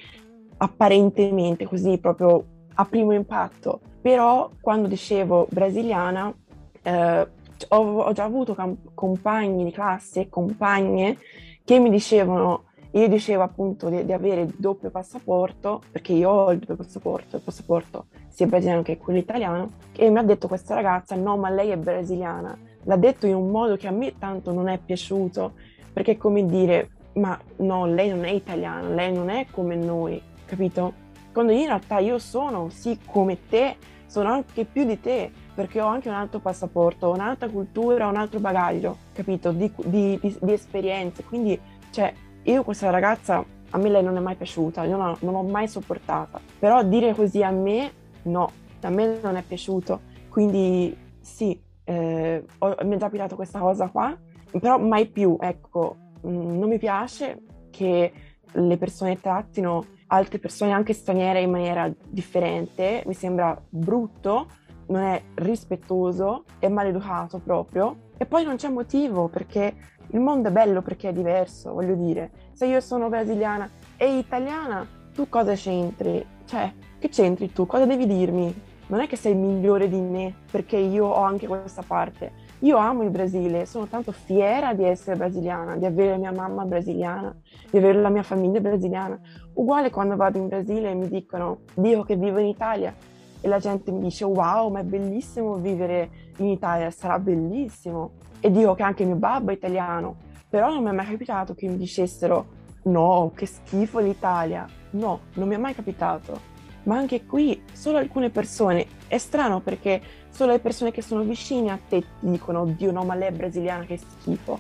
[0.58, 3.80] apparentemente, così proprio a primo impatto.
[4.02, 6.34] Però quando dicevo brasiliana,
[6.82, 7.28] eh,
[7.70, 11.18] ho, ho, già avuto camp- compagni di classe, compagne,
[11.63, 16.52] che mi dicevano, io dicevo appunto di, di, avere il doppio passaporto, perché io ho
[16.52, 20.76] il doppio passaporto, il passaporto sia brasiliano che quello italiano, e mi ha detto questa
[20.76, 22.58] ragazza, no, ma lei è brasiliana.
[22.86, 25.54] L'ha detto in un modo che a me tanto non è piaciuto,
[25.93, 30.21] perché è come dire, ma no, lei non è italiana, lei non è come noi,
[30.45, 31.01] capito?
[31.32, 33.77] Quando in realtà io sono, sì, come te,
[34.08, 38.39] sono anche più di te, perché ho anche un altro passaporto, un'altra cultura, un altro
[38.39, 39.51] bagaglio, capito?
[39.51, 41.23] Di, di, di, di esperienze.
[41.23, 41.60] Quindi,
[41.91, 45.41] cioè, io questa ragazza, a me lei non è mai piaciuta, io non, non l'ho
[45.41, 46.39] mai sopportata.
[46.60, 47.91] Però dire così a me,
[48.23, 48.51] no,
[48.82, 50.01] a me non è piaciuto.
[50.29, 54.15] Quindi, sì, eh, ho, mi è già capitato questa cosa qua,
[54.60, 58.12] però mai più, ecco, Mm, non mi piace che
[58.52, 64.48] le persone trattino altre persone, anche straniere, in maniera differente, mi sembra brutto,
[64.88, 68.12] non è rispettoso, è maleducato proprio.
[68.18, 69.74] E poi non c'è motivo perché
[70.08, 72.32] il mondo è bello perché è diverso, voglio dire.
[72.54, 76.24] Se io sono brasiliana e italiana, tu cosa c'entri?
[76.46, 77.66] Cioè, che c'entri tu?
[77.66, 78.54] Cosa devi dirmi?
[78.88, 82.42] Non è che sei migliore di me perché io ho anche questa parte.
[82.63, 87.36] Io amo il Brasile, sono tanto fiera di essere brasiliana, di avere mia mamma brasiliana,
[87.69, 89.19] di avere la mia famiglia brasiliana.
[89.56, 92.95] Uguale quando vado in Brasile e mi dicono, dico che vivo in Italia
[93.41, 98.12] e la gente mi dice, wow, ma è bellissimo vivere in Italia, sarà bellissimo.
[98.39, 100.15] E dico che anche mio babbo è italiano,
[100.47, 102.45] però non mi è mai capitato che mi dicessero,
[102.84, 104.65] no, che schifo l'Italia.
[104.91, 106.53] No, non mi è mai capitato.
[106.84, 108.86] Ma anche qui solo alcune persone.
[109.08, 110.02] È strano perché
[110.34, 113.32] solo le persone che sono vicine a te ti dicono oddio no ma lei è
[113.32, 114.60] brasiliana che schifo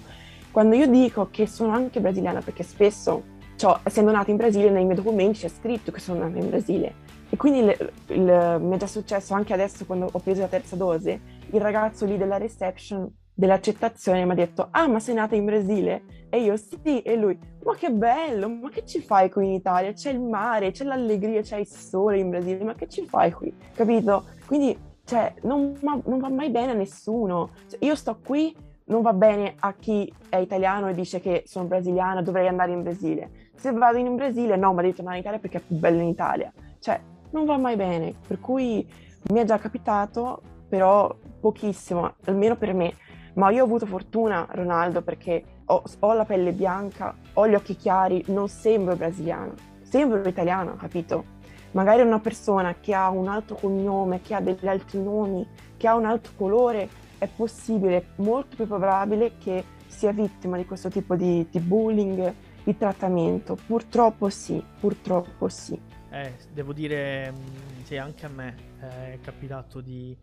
[0.51, 4.83] quando io dico che sono anche brasiliana perché spesso cioè, essendo nata in Brasile nei
[4.83, 6.93] miei documenti c'è scritto che sono nata in Brasile
[7.29, 10.75] e quindi il, il, mi è già successo anche adesso quando ho preso la terza
[10.75, 15.45] dose il ragazzo lì della reception dell'accettazione mi ha detto ah ma sei nata in
[15.45, 19.53] Brasile e io sì e lui ma che bello ma che ci fai qui in
[19.53, 23.31] Italia c'è il mare c'è l'allegria c'è il sole in Brasile ma che ci fai
[23.31, 27.49] qui capito quindi cioè, non, non, va mai bene a nessuno.
[27.69, 31.65] Cioè, io sto qui, non va bene a chi è italiano e dice che sono
[31.65, 33.51] brasiliana, dovrei andare in Brasile.
[33.55, 36.07] Se vado in Brasile, no, ma devi tornare in Italia perché è più bello in
[36.07, 36.51] Italia.
[36.79, 36.99] Cioè,
[37.31, 38.13] non va mai bene.
[38.25, 38.87] Per cui
[39.31, 42.93] mi è già capitato, però pochissimo, almeno per me.
[43.33, 47.75] Ma io ho avuto fortuna, Ronaldo, perché ho, ho la pelle bianca, ho gli occhi
[47.75, 51.33] chiari, non sembro brasiliano, sembro italiano, capito?
[51.73, 55.95] magari una persona che ha un altro cognome, che ha degli altri nomi, che ha
[55.95, 61.45] un altro colore, è possibile, molto più probabile che sia vittima di questo tipo di,
[61.49, 63.57] di bullying, di trattamento.
[63.65, 65.79] Purtroppo sì, purtroppo sì.
[66.09, 70.15] Eh, devo dire, mm, sì, anche a me è capitato di...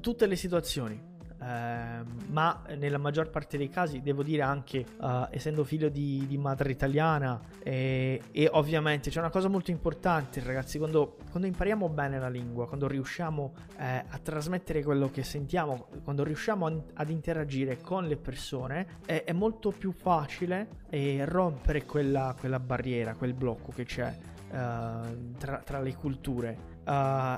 [0.00, 1.11] Tutte le situazioni,
[1.42, 6.38] Uh, ma nella maggior parte dei casi devo dire anche uh, essendo figlio di, di
[6.38, 12.20] madre italiana e, e, ovviamente c'è una cosa molto importante ragazzi quando, quando impariamo bene
[12.20, 18.06] la lingua quando riusciamo eh, a trasmettere quello che sentiamo quando riusciamo ad interagire con
[18.06, 23.84] le persone è, è molto più facile eh, rompere quella, quella, barriera quel blocco che
[23.84, 24.16] c'è
[24.50, 26.70] uh, tra, tra, le culture.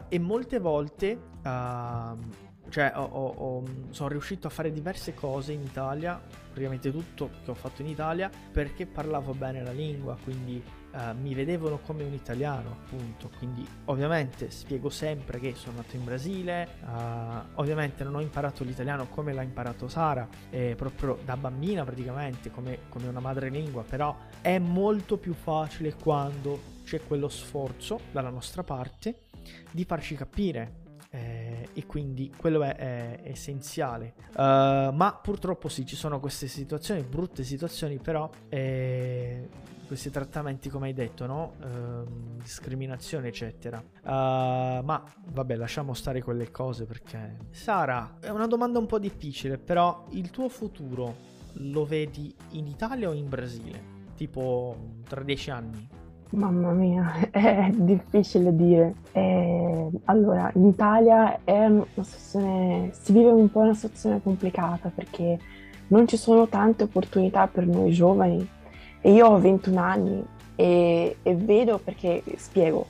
[0.09, 1.19] E molte volte
[2.75, 7.55] cioè, ho, ho, sono riuscito a fare diverse cose in Italia, praticamente tutto che ho
[7.55, 10.61] fatto in Italia, perché parlavo bene la lingua, quindi
[10.93, 13.31] uh, mi vedevano come un italiano, appunto.
[13.39, 19.07] Quindi, ovviamente, spiego sempre che sono nato in Brasile, uh, ovviamente non ho imparato l'italiano
[19.07, 24.59] come l'ha imparato Sara, eh, proprio da bambina praticamente, come, come una madrelingua, però è
[24.59, 29.27] molto più facile quando c'è quello sforzo dalla nostra parte
[29.71, 30.83] di farci capire
[31.15, 34.15] eh, e quindi quello è, è essenziale.
[34.33, 39.49] Uh, ma purtroppo sì, ci sono queste situazioni, brutte situazioni, però eh,
[39.87, 41.53] questi trattamenti, come hai detto, no?
[41.63, 43.79] Uh, discriminazione, eccetera.
[43.79, 47.37] Uh, ma vabbè, lasciamo stare quelle cose perché.
[47.51, 53.09] Sara, è una domanda un po' difficile, però il tuo futuro lo vedi in Italia
[53.09, 53.93] o in Brasile?
[54.17, 55.89] Tipo tra dieci anni?
[56.35, 58.95] Mamma mia, è difficile dire.
[59.13, 65.39] Eh, allora, in Italia è una situazione, si vive un po' una situazione complicata perché
[65.89, 68.47] non ci sono tante opportunità per noi giovani
[69.01, 70.25] e io ho 21 anni
[70.57, 72.87] e, e vedo perché, spiego,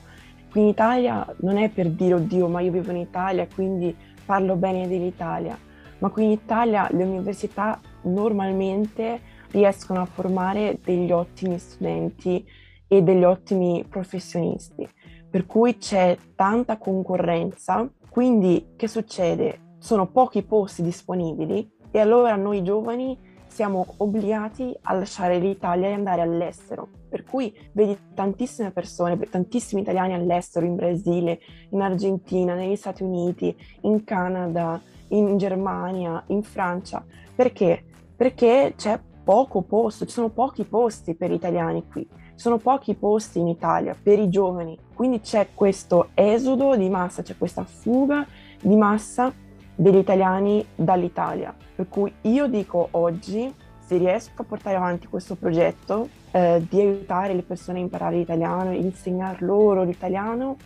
[0.49, 4.55] qui in Italia non è per dire oddio ma io vivo in Italia quindi parlo
[4.55, 5.57] bene dell'Italia,
[5.99, 9.21] ma qui in Italia le università normalmente
[9.51, 12.43] riescono a formare degli ottimi studenti
[12.87, 14.87] e degli ottimi professionisti,
[15.29, 19.73] per cui c'è tanta concorrenza, quindi che succede?
[19.79, 23.17] Sono pochi posti disponibili e allora noi giovani
[23.47, 26.89] siamo obbligati a lasciare l'Italia e andare all'estero.
[27.09, 33.55] Per cui vedi tantissime persone, tantissimi italiani all'estero, in Brasile, in Argentina, negli Stati Uniti,
[33.81, 37.05] in Canada, in Germania, in Francia.
[37.33, 37.85] Perché?
[38.15, 43.47] Perché c'è poco posto, ci sono pochi posti per italiani qui sono pochi posti in
[43.47, 48.25] Italia per i giovani, quindi c'è questo esodo di massa, c'è questa fuga
[48.61, 49.33] di massa
[49.75, 51.53] degli italiani dall'Italia.
[51.75, 57.33] Per cui io dico oggi, se riesco a portare avanti questo progetto eh, di aiutare
[57.33, 60.57] le persone a imparare l'italiano, insegnar loro l'italiano,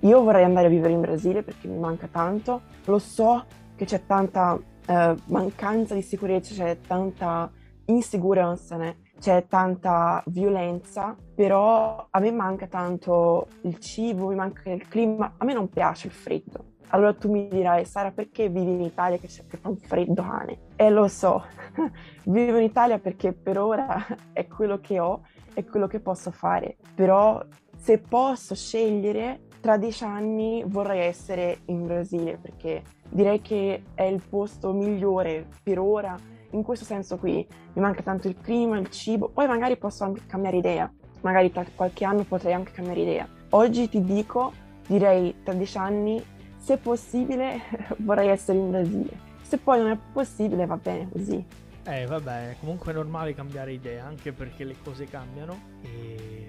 [0.00, 2.62] io vorrei andare a vivere in Brasile perché mi manca tanto.
[2.84, 7.50] Lo so che c'è tanta eh, mancanza di sicurezza, c'è tanta
[7.86, 8.96] insicurezza né?
[9.18, 15.44] C'è tanta violenza, però a me manca tanto il cibo, mi manca il clima, a
[15.44, 16.74] me non piace il freddo.
[16.90, 20.58] Allora tu mi dirai, Sara, perché vivi in Italia che, che fa un freddo cane?
[20.76, 21.44] E lo so,
[22.26, 26.76] vivo in Italia perché per ora è quello che ho, è quello che posso fare.
[26.94, 27.42] Però
[27.76, 34.22] se posso scegliere, tra dieci anni vorrei essere in Brasile perché direi che è il
[34.28, 36.16] posto migliore per ora
[36.50, 40.22] in questo senso qui mi manca tanto il clima, il cibo, poi magari posso anche
[40.26, 40.90] cambiare idea,
[41.20, 43.28] magari tra qualche anno potrei anche cambiare idea.
[43.50, 44.52] Oggi ti dico,
[44.86, 46.24] direi tra dieci anni,
[46.56, 47.60] se possibile
[47.98, 49.24] vorrei essere in Brasile.
[49.42, 51.44] Se poi non è possibile va bene così.
[51.84, 56.48] Eh vabbè, è comunque normale cambiare idea, anche perché le cose cambiano e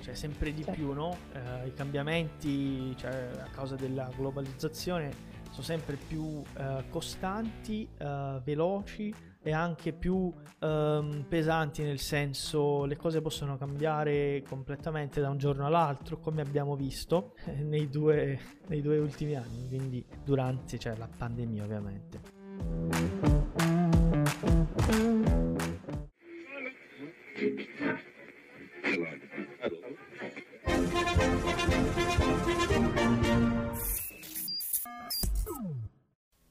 [0.00, 0.80] cioè sempre di certo.
[0.80, 1.14] più, no?
[1.34, 5.12] Eh, I cambiamenti, cioè, a causa della globalizzazione,
[5.50, 12.96] sono sempre più eh, costanti, eh, veloci e anche più um, pesanti nel senso le
[12.96, 18.38] cose possono cambiare completamente da un giorno all'altro come abbiamo visto eh, nei, due,
[18.68, 22.20] nei due ultimi anni quindi durante cioè, la pandemia ovviamente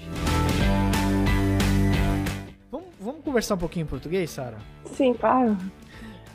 [2.69, 4.57] Vamos, vamos conversar um pouquinho em português, Sara?
[4.85, 5.57] Sim, claro.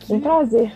[0.01, 0.13] Que...
[0.13, 0.73] Um prazer.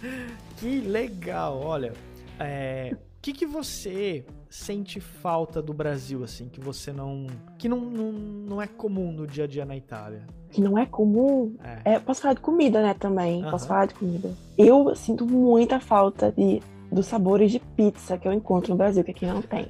[0.56, 1.92] que legal, olha.
[2.38, 2.94] É,
[3.26, 7.26] que, que você sente falta do Brasil, assim, que você não.
[7.58, 10.24] que não, não, não é comum no dia a dia na Itália?
[10.50, 11.56] Que não é comum?
[11.84, 11.94] É.
[11.94, 13.42] É, posso falar de comida, né, também.
[13.42, 13.50] Uhum.
[13.50, 14.32] Posso falar de comida.
[14.56, 19.10] Eu sinto muita falta de, dos sabores de pizza que eu encontro no Brasil, que
[19.10, 19.66] aqui não tem.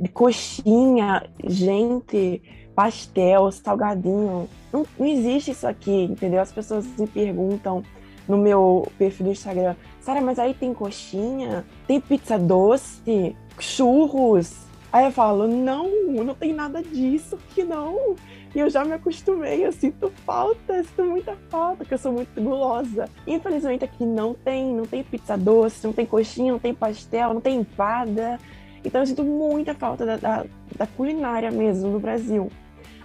[0.00, 2.42] De coxinha, gente,
[2.74, 4.48] pastel, salgadinho.
[4.72, 6.40] Não, não existe isso aqui, entendeu?
[6.40, 7.84] As pessoas me perguntam
[8.28, 14.66] no meu perfil do Instagram, Sara, mas aí tem coxinha, tem pizza doce, churros.
[14.92, 15.88] Aí eu falo, não,
[16.24, 18.14] não tem nada disso aqui não.
[18.54, 22.38] E eu já me acostumei, eu sinto falta, sinto muita falta, porque eu sou muito
[22.40, 23.08] gulosa.
[23.26, 27.40] Infelizmente aqui não tem, não tem pizza doce, não tem coxinha, não tem pastel, não
[27.40, 28.38] tem empada.
[28.84, 30.44] Então eu sinto muita falta da, da,
[30.76, 32.50] da culinária mesmo no Brasil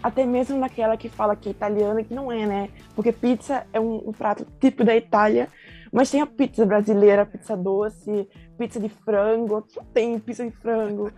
[0.02, 2.70] até mesmo daquela que fala que é italiana, que não é, né?
[2.96, 5.48] Porque pizza é um, um, prato típico da Itália,
[5.92, 8.28] mas tem a pizza brasileira, pizza doce,
[8.58, 11.12] pizza de frango, aqui tem pizza de frango,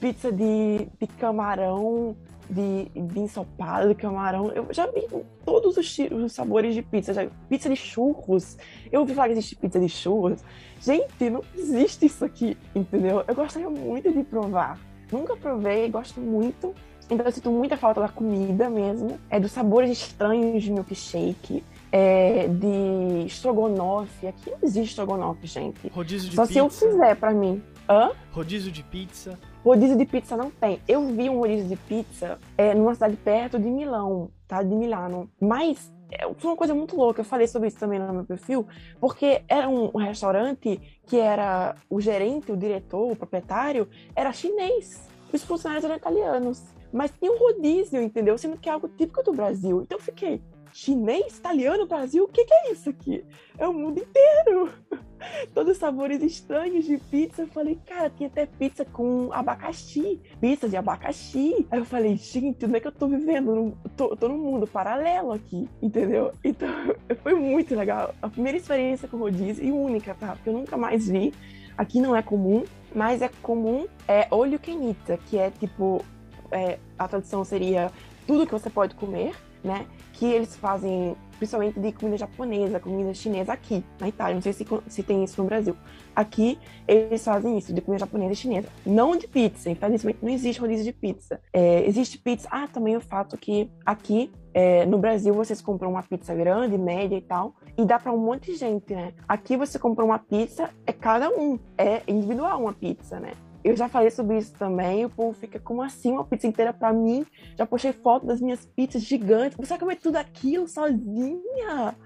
[0.00, 2.16] pizza de, de camarão,
[2.48, 4.50] de, de ensopado, de camarão.
[4.52, 5.06] Eu já vi
[5.44, 7.12] todos os, os sabores de pizza.
[7.12, 8.56] Já, pizza de churros.
[8.90, 10.42] Eu ouvi falar que existe pizza de churros.
[10.80, 13.24] Gente, não existe isso aqui, entendeu?
[13.26, 14.78] Eu gostaria muito de provar.
[15.10, 16.74] Nunca provei, gosto muito.
[17.08, 19.18] Então eu sinto muita falta da comida mesmo.
[19.30, 21.62] É dos sabores estranhos de milkshake.
[21.92, 24.26] É, de estrogonofe.
[24.26, 25.88] Aqui não existe estrogonofe, gente.
[25.88, 26.52] Rodízio de Só pizza.
[26.52, 27.62] se eu fizer pra mim.
[27.88, 28.10] Hã?
[28.32, 29.38] Rodízio de pizza.
[29.64, 30.80] Rodízio de pizza não tem.
[30.86, 34.62] Eu vi um rodízio de pizza é, numa cidade perto de Milão, tá?
[34.62, 35.30] De Milano.
[35.40, 37.20] Mas é, foi uma coisa muito louca.
[37.20, 38.66] Eu falei sobre isso também no meu perfil,
[39.00, 45.08] porque era um restaurante que era o gerente, o diretor, o proprietário, era chinês.
[45.32, 46.62] Os funcionários eram italianos.
[46.92, 48.36] Mas tinha um rodízio, entendeu?
[48.38, 49.82] Sendo que é algo típico do Brasil.
[49.82, 50.40] Então eu fiquei,
[50.72, 53.24] chinês, italiano, Brasil, o que, que é isso aqui?
[53.58, 54.70] É o mundo inteiro.
[55.54, 57.42] Todos os sabores estranhos de pizza.
[57.42, 61.66] Eu falei, cara, tinha até pizza com abacaxi, pizza de abacaxi.
[61.70, 63.74] Aí eu falei, gente, onde é que eu tô vivendo?
[63.82, 66.32] Eu tô, eu tô num mundo paralelo aqui, entendeu?
[66.44, 66.68] Então
[67.22, 68.14] foi muito legal.
[68.20, 70.36] A primeira experiência com rodízio e única, tá?
[70.36, 71.32] Porque eu nunca mais vi.
[71.78, 72.64] Aqui não é comum,
[72.94, 76.02] mas é comum é olho quenita, que é tipo,
[76.50, 77.90] é, a tradução seria
[78.26, 79.86] tudo que você pode comer, né?
[80.12, 84.34] Que eles fazem principalmente de comida japonesa, comida chinesa aqui na Itália.
[84.34, 85.76] Não sei se, se tem isso no Brasil.
[86.14, 89.70] Aqui eles fazem isso de comida japonesa e chinesa, não de pizza.
[89.70, 91.40] Infelizmente não existe rodízio de pizza.
[91.52, 92.48] É, existe pizza.
[92.50, 97.14] Ah, também o fato que aqui é, no Brasil vocês compram uma pizza grande, média
[97.14, 99.12] e tal, e dá para um monte de gente, né?
[99.28, 103.32] Aqui você compra uma pizza, é cada um, é individual uma pizza, né?
[103.66, 105.04] Eu já falei sobre isso também.
[105.04, 106.12] O povo fica, como assim?
[106.12, 107.26] Uma pizza inteira pra mim?
[107.58, 109.58] Já postei foto das minhas pizzas gigantes.
[109.58, 111.96] Você vai comer tudo aquilo sozinha?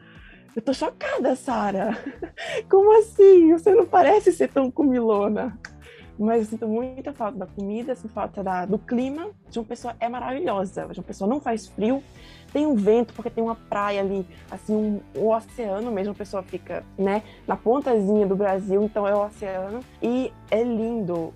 [0.57, 1.99] Eu tô chocada, Sara.
[2.67, 3.53] Como assim?
[3.53, 5.59] Você não parece ser tão comilona.
[6.21, 9.31] Mas eu sinto muita falta da comida, sinto falta da, do clima.
[9.57, 10.85] Uma pessoa é maravilhosa.
[10.85, 12.03] Uma pessoa não faz frio,
[12.53, 16.12] tem um vento, porque tem uma praia ali, assim, um, um oceano mesmo.
[16.12, 19.81] A pessoa fica, né, na pontazinha do Brasil, então é o oceano.
[20.03, 21.33] E é lindo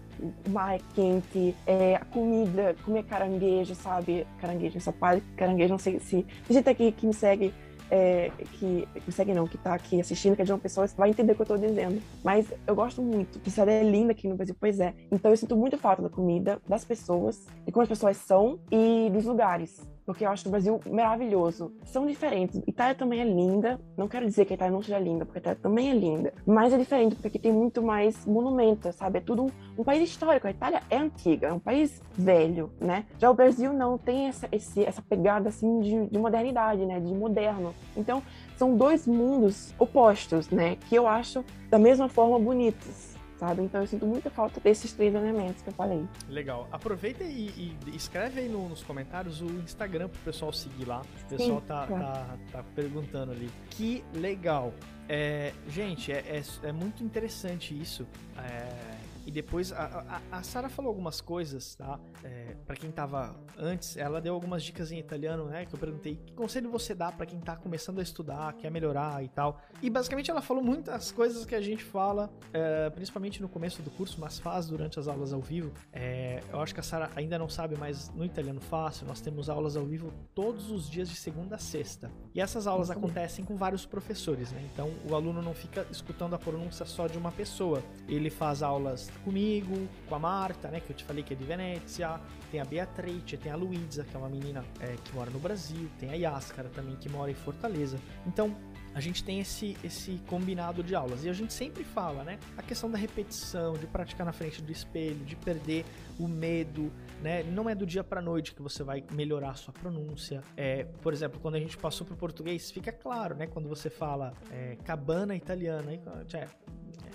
[0.46, 4.26] o mar é quente, é, a comida, comer caranguejo, sabe?
[4.40, 6.26] Caranguejo, essa palha, caranguejo, não sei se.
[6.48, 7.52] Gente aqui que me segue,
[7.90, 11.32] é, que, segue não, que tá aqui assistindo, que é de uma pessoa, vai entender
[11.32, 12.00] o que eu tô dizendo.
[12.22, 13.40] Mas eu gosto muito.
[13.44, 14.94] A cidade é linda aqui no Brasil, pois é.
[15.10, 19.10] Então eu sinto muito falta da comida, das pessoas, de como as pessoas são e
[19.10, 21.72] dos lugares porque eu acho o Brasil maravilhoso.
[21.84, 22.60] São diferentes.
[22.66, 23.80] Itália também é linda.
[23.96, 26.32] Não quero dizer que a Itália não seja linda, porque a Itália também é linda.
[26.46, 29.18] Mas é diferente, porque tem muito mais monumentos, sabe?
[29.18, 30.46] É tudo um, um país histórico.
[30.46, 33.06] A Itália é antiga, é um país velho, né?
[33.18, 37.00] Já o Brasil não tem essa, esse, essa pegada, assim, de, de modernidade, né?
[37.00, 37.74] De moderno.
[37.96, 38.22] Então,
[38.56, 40.76] são dois mundos opostos, né?
[40.88, 43.13] Que eu acho, da mesma forma, bonitos
[43.44, 43.62] sabe?
[43.62, 46.06] Então eu sinto muita falta desses três elementos que eu falei.
[46.28, 46.66] Legal.
[46.72, 51.02] Aproveita e, e escreve aí no, nos comentários o Instagram pro pessoal seguir lá.
[51.02, 53.50] O pessoal Sim, tá, tá, tá, perguntando ali.
[53.70, 54.72] Que legal.
[55.08, 58.06] É, gente, é, é, é, muito interessante isso.
[58.38, 58.93] É,
[59.26, 61.98] e depois a, a, a Sara falou algumas coisas, tá?
[62.22, 65.66] É, para quem tava antes, ela deu algumas dicas em italiano, né?
[65.66, 69.24] Que eu perguntei que conselho você dá para quem tá começando a estudar, quer melhorar
[69.24, 69.60] e tal.
[69.82, 73.90] E basicamente ela falou muitas coisas que a gente fala, é, principalmente no começo do
[73.90, 75.72] curso, mas faz durante as aulas ao vivo.
[75.92, 79.48] É, eu acho que a Sara ainda não sabe, mas no italiano fácil, nós temos
[79.48, 82.10] aulas ao vivo todos os dias de segunda a sexta.
[82.34, 84.62] E essas aulas acontecem com vários professores, né?
[84.72, 87.82] Então o aluno não fica escutando a pronúncia só de uma pessoa.
[88.08, 91.44] Ele faz aulas comigo, com a Marta, né, que eu te falei que é de
[91.44, 95.38] Venezia, tem a Beatrice, tem a Luísa, que é uma menina é, que mora no
[95.38, 97.98] Brasil, tem a Yáscara também, que mora em Fortaleza.
[98.26, 98.56] Então,
[98.94, 101.24] a gente tem esse, esse combinado de aulas.
[101.24, 102.38] E a gente sempre fala, né?
[102.56, 105.84] A questão da repetição, de praticar na frente do espelho, de perder
[106.18, 107.42] o medo, né?
[107.42, 110.42] Não é do dia para noite que você vai melhorar a sua pronúncia.
[110.56, 113.48] É, por exemplo, quando a gente passou pro português, fica claro, né?
[113.48, 115.90] Quando você fala é, cabana italiana,
[116.28, 116.46] cioè,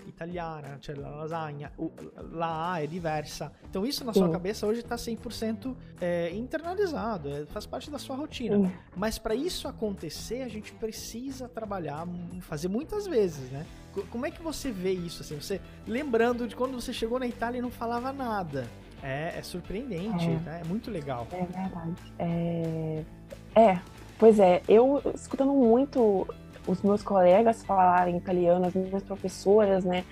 [0.10, 1.72] italiana, cioè la lasagna,
[2.32, 3.52] la A è diversa.
[3.70, 8.16] Então isso na sua cabeça hoje está 100% é, internalizado, é, faz parte da sua
[8.16, 8.72] rotina.
[8.96, 12.08] Mas para isso acontecer, a gente precisa trabalhar,
[12.42, 13.66] fazer muitas vezes, né?
[14.10, 15.22] Como é que você vê isso?
[15.22, 18.68] Assim, você lembrando de quando você chegou na Itália e não falava nada.
[19.02, 20.62] É, é surpreendente, é, né?
[20.64, 21.28] é muito legal.
[21.32, 22.14] É verdade.
[22.20, 23.04] É...
[23.56, 23.80] é,
[24.18, 26.28] pois é, eu escutando muito
[26.70, 30.04] os meus colegas falarem italiano, as minhas professoras, né?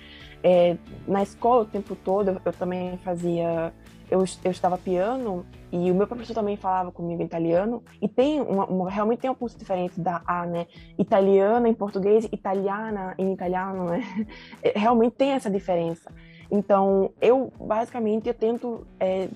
[0.42, 3.72] É, na escola o tempo todo eu, eu também fazia
[4.10, 8.64] eu, eu estava piano e o meu professor também falava comigo italiano e tem uma,
[8.64, 10.66] uma, realmente tem um ponto diferente da A, né?
[10.98, 14.02] Italiana em português, italiana em italiano, né?
[14.62, 16.10] É, realmente tem essa diferença.
[16.50, 19.28] Então eu basicamente eu tento é,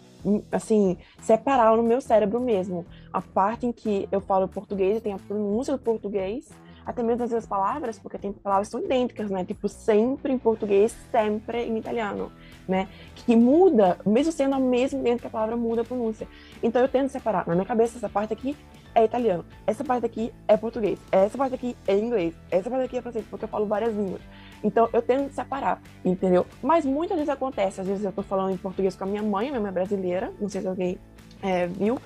[0.51, 5.13] assim separar no meu cérebro mesmo a parte em que eu falo português e tem
[5.13, 6.49] a pronúncia do português
[6.85, 9.45] até mesmo às vezes palavras, porque tem palavras que são idênticas, né?
[9.45, 12.33] Tipo, sempre em português, sempre em italiano,
[12.69, 12.89] né?
[13.15, 16.27] Que muda, mesmo sendo a mesma idêntica palavra, muda a pronúncia.
[16.63, 17.47] Então eu tento separar.
[17.47, 18.57] Na minha cabeça, essa parte aqui
[18.95, 22.99] é italiano, essa parte aqui é português, essa parte aqui é inglês, essa parte aqui
[22.99, 24.21] é francês, porque eu falo várias línguas.
[24.63, 26.47] Então eu tento separar, entendeu?
[26.63, 29.49] Mas muitas vezes acontece, às vezes eu tô falando em português com a minha mãe,
[29.49, 30.99] minha mãe é brasileira, não sei se alguém
[31.43, 31.99] é, viu,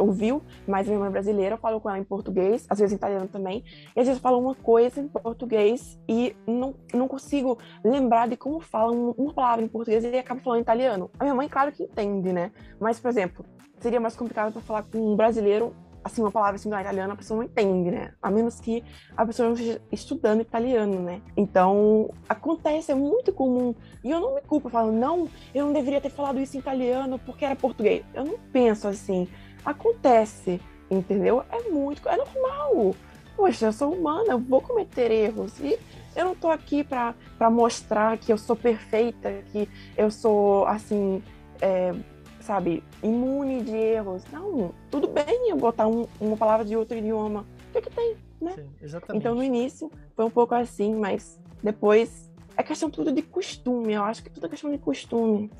[0.00, 2.96] ouviu, mas minha mãe é brasileira, eu falo com ela em português, às vezes em
[2.96, 3.64] italiano também,
[3.94, 8.36] e às vezes eu falo uma coisa em português e não, não consigo lembrar de
[8.36, 11.10] como fala uma palavra em português e acabo falando italiano.
[11.18, 12.52] A minha mãe, claro que entende, né?
[12.80, 13.44] Mas, por exemplo,
[13.78, 15.74] seria mais complicado para falar com um brasileiro
[16.06, 18.12] assim, uma palavra similar italiana, a pessoa não entende, né?
[18.22, 18.84] A menos que
[19.16, 21.20] a pessoa não esteja estudando italiano, né?
[21.36, 23.74] Então, acontece, é muito comum.
[24.04, 26.60] E eu não me culpo, eu falo, não, eu não deveria ter falado isso em
[26.60, 28.04] italiano porque era português.
[28.14, 29.26] Eu não penso assim.
[29.66, 31.44] Acontece, entendeu?
[31.50, 32.94] É muito, é normal.
[33.36, 35.58] Poxa, eu sou humana, eu vou cometer erros.
[35.60, 35.76] E
[36.14, 37.14] eu não tô aqui para
[37.50, 41.20] mostrar que eu sou perfeita, que eu sou, assim,
[41.60, 41.92] é,
[42.40, 44.22] sabe, imune de erros.
[44.32, 47.44] Não, tudo bem eu botar um, uma palavra de outro idioma.
[47.68, 48.52] O que, é que tem, né?
[48.52, 49.20] Sim, exatamente.
[49.20, 53.92] Então, no início, foi um pouco assim, mas depois é questão tudo de costume.
[53.92, 55.50] Eu acho que tudo é questão de costume.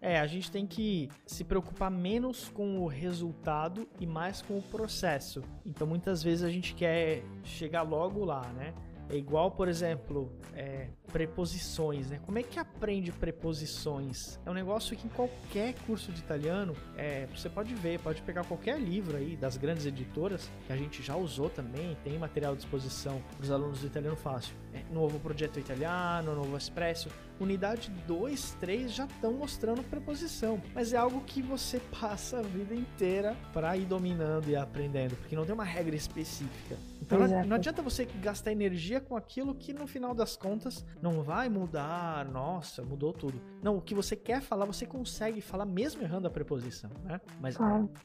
[0.00, 4.62] É, a gente tem que se preocupar menos com o resultado e mais com o
[4.62, 5.42] processo.
[5.66, 8.72] Então, muitas vezes a gente quer chegar logo lá, né?
[9.10, 12.20] É igual, por exemplo, é, preposições, né?
[12.24, 14.38] Como é que aprende preposições?
[14.44, 18.44] É um negócio que em qualquer curso de italiano é, você pode ver, pode pegar
[18.44, 22.56] qualquer livro aí das grandes editoras que a gente já usou também, tem material à
[22.56, 24.54] disposição para os alunos do italiano fácil.
[24.72, 27.08] É, novo projeto italiano, novo expresso,
[27.40, 32.74] unidade 2, 3 já estão mostrando preposição, mas é algo que você passa a vida
[32.74, 36.76] inteira para ir dominando e aprendendo, porque não tem uma regra específica.
[37.00, 41.22] Então não, não adianta você gastar energia com aquilo que no final das contas não
[41.22, 43.40] vai mudar, nossa, mudou tudo.
[43.62, 47.20] Não, o que você quer falar, você consegue falar mesmo errando a preposição, né?
[47.40, 47.56] Mas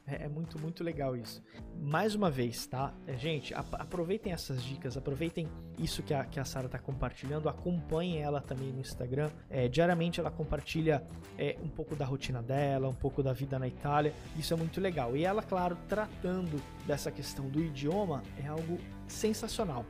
[0.06, 1.42] é, é, muito, muito legal isso.
[1.80, 2.94] Mais uma vez, tá?
[3.06, 8.20] É, gente, aproveitem essas dicas, aproveitem isso que a, que a Sara tá compartilhando, acompanhem
[8.20, 9.30] ela também no Instagram.
[9.50, 11.04] É, diariamente ela compartilha
[11.36, 14.12] é, um pouco da rotina dela, um pouco da vida na Itália.
[14.36, 15.16] Isso é muito legal.
[15.16, 19.84] E ela, claro, tratando dessa questão do idioma, é algo sensacional.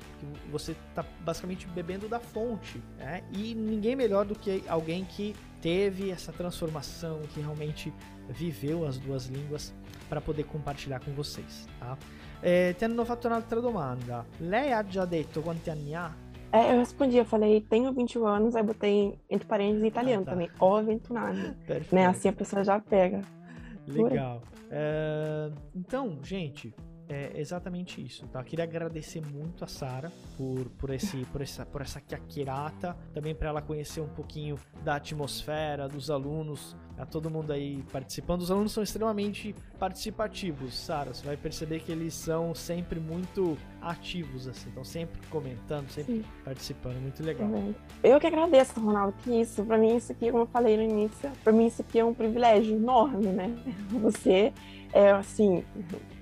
[0.50, 3.22] Você está basicamente bebendo da fonte, né?
[3.32, 7.92] E ninguém melhor do que alguém que teve essa transformação, que realmente
[8.28, 9.74] viveu as duas línguas
[10.08, 11.96] para poder compartilhar com vocês, tá?
[12.42, 14.26] Eh, ti hanno fatto un'altra domanda.
[14.38, 16.14] Lei ha già detto quanti anni ha?
[16.52, 20.24] É, eu respondi, eu falei, tenho 21 anos, aí botei entre parênteses em italiano ah,
[20.26, 20.30] tá.
[20.32, 20.50] também.
[20.60, 21.56] Ho 21 anni.
[21.90, 22.06] Né?
[22.06, 23.22] Assim a pessoa já pega.
[23.88, 24.42] Legal.
[24.70, 26.74] É, então, gente,
[27.08, 28.42] é exatamente isso, tá?
[28.42, 33.48] Queria agradecer muito a Sara por, por, esse, por, essa, por essa chiacchierata, também para
[33.48, 38.42] ela conhecer um pouquinho da atmosfera, dos alunos, a todo mundo aí participando.
[38.42, 41.12] Os alunos são extremamente participativos, Sara.
[41.12, 46.24] Você vai perceber que eles são sempre muito ativos, assim, estão sempre comentando, sempre Sim.
[46.44, 47.00] participando.
[47.00, 47.50] Muito legal.
[48.02, 51.30] Eu que agradeço, Ronaldo, que isso, para mim, isso aqui, como eu falei no início,
[51.42, 53.50] para mim, isso aqui é um privilégio enorme, né?
[53.90, 54.52] Você
[54.92, 55.64] é assim,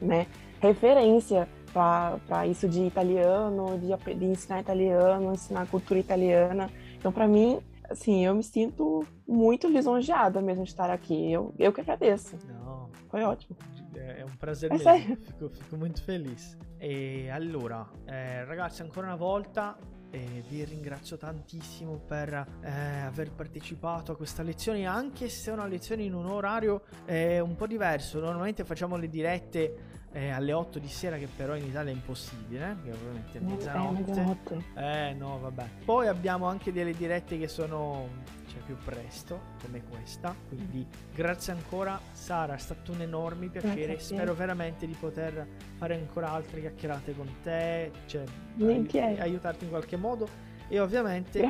[0.01, 0.27] né?
[0.63, 6.71] Referência para isso de italiano, de, de ensinar italiano, ensinar cultura italiana.
[6.97, 7.61] Então, para mim,
[7.91, 11.33] assim, eu me sinto muito lisonjeada mesmo de estar aqui.
[11.33, 12.37] Eu, eu que agradeço.
[12.47, 12.91] Não.
[13.09, 13.57] Foi ótimo.
[13.97, 15.17] É, é um prazer é mesmo.
[15.17, 16.57] Fico, fico, muito feliz.
[16.81, 19.77] E allora, eh, ragazzi, ancora una volta
[20.11, 25.67] eh, vi ringrazio tantissimo per eh, aver partecipato a questa lezione, anche se è una
[25.67, 28.21] lezione in un orario eh, un po' diverso.
[28.21, 32.71] Normalmente facciamo le dirette eh, alle 8 di sera che però in Italia è impossibile,
[32.71, 32.75] eh?
[32.75, 33.45] Perché ovviamente è Eh,
[33.91, 34.65] mezzanotte.
[34.75, 35.65] Eh no, vabbè.
[35.85, 38.09] Poi abbiamo anche delle dirette che sono
[38.47, 40.35] cioè, più presto, come questa.
[40.49, 43.95] Quindi grazie ancora Sara, è stato un enorme piacere.
[43.95, 43.99] A.
[44.01, 45.47] Spero veramente di poter
[45.79, 48.25] fare ancora altre chiacchierate con te, cioè
[48.59, 50.29] ai- aiutarti in qualche modo.
[50.69, 51.41] E ovviamente,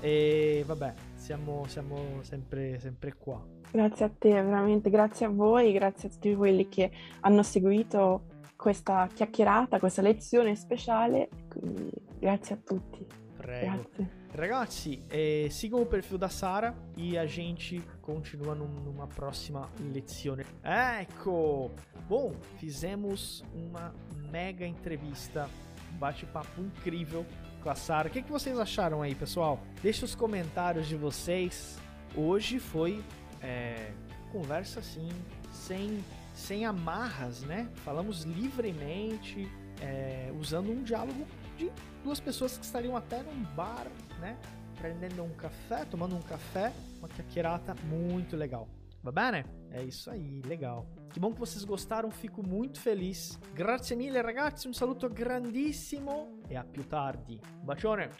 [0.00, 0.94] e vabbè,
[1.26, 3.44] siamo, siamo sempre, sempre qua.
[3.72, 6.88] Grazie a te, veramente, grazie a voi, grazie a tutti quelli che
[7.22, 11.28] hanno seguito questa chiacchierata, questa lezione speciale.
[11.48, 13.04] Quindi grazie a tutti.
[13.36, 13.66] Prego.
[13.66, 14.24] Grazie.
[14.30, 20.44] Ragazzi, eh, sigam o perfil da Sara e a gente continua num- numa próxima lezione.
[20.62, 21.72] Ecco!
[22.06, 23.92] Bom, fizemos uma
[24.30, 25.48] mega entrevista,
[25.92, 27.26] um bate-papo incrível
[27.66, 28.06] com a Sara.
[28.06, 29.60] O que, que vocês acharam aí, pessoal?
[29.82, 31.76] Deixa os comentários de vocês.
[32.14, 33.02] Hoje foi
[33.42, 33.90] é,
[34.30, 35.08] conversa assim,
[35.52, 37.68] sem, sem amarras, né?
[37.84, 39.50] Falamos livremente,
[39.82, 41.26] é, usando um diálogo
[41.58, 41.68] de
[42.04, 43.88] duas pessoas que estariam até num bar,
[44.20, 44.36] né?
[44.78, 48.68] Prendendo um café, tomando um café, uma chiacchierata muito legal.
[49.02, 49.44] Va bene?
[49.72, 50.86] É isso aí, legal.
[51.16, 53.38] Que bom que vocês gostaram, fico muito feliz.
[53.54, 57.40] Grazie mille ragazzi, un saluto grandissimo e a più tardi.
[57.58, 58.10] Un bacione.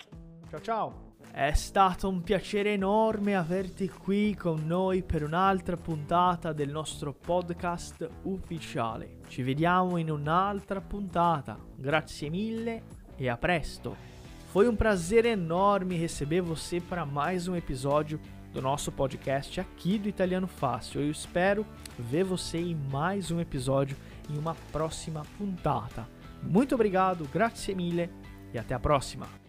[0.48, 1.14] Ciao ciao.
[1.30, 8.08] È stato un piacere enorme averti qui con noi per un'altra puntata del nostro podcast
[8.22, 9.18] ufficiale.
[9.28, 11.62] Ci vediamo in un'altra puntata.
[11.76, 12.82] Grazie mille
[13.14, 13.94] e a presto.
[14.46, 18.18] Foi um prazer enorme receber você para mais um episódio
[18.56, 21.02] do nosso podcast aqui do Italiano Fácil.
[21.02, 21.66] Eu espero
[21.98, 23.94] ver você em mais um episódio
[24.30, 26.08] em uma próxima puntata.
[26.42, 28.08] Muito obrigado, grazie mille
[28.54, 29.45] e até a próxima.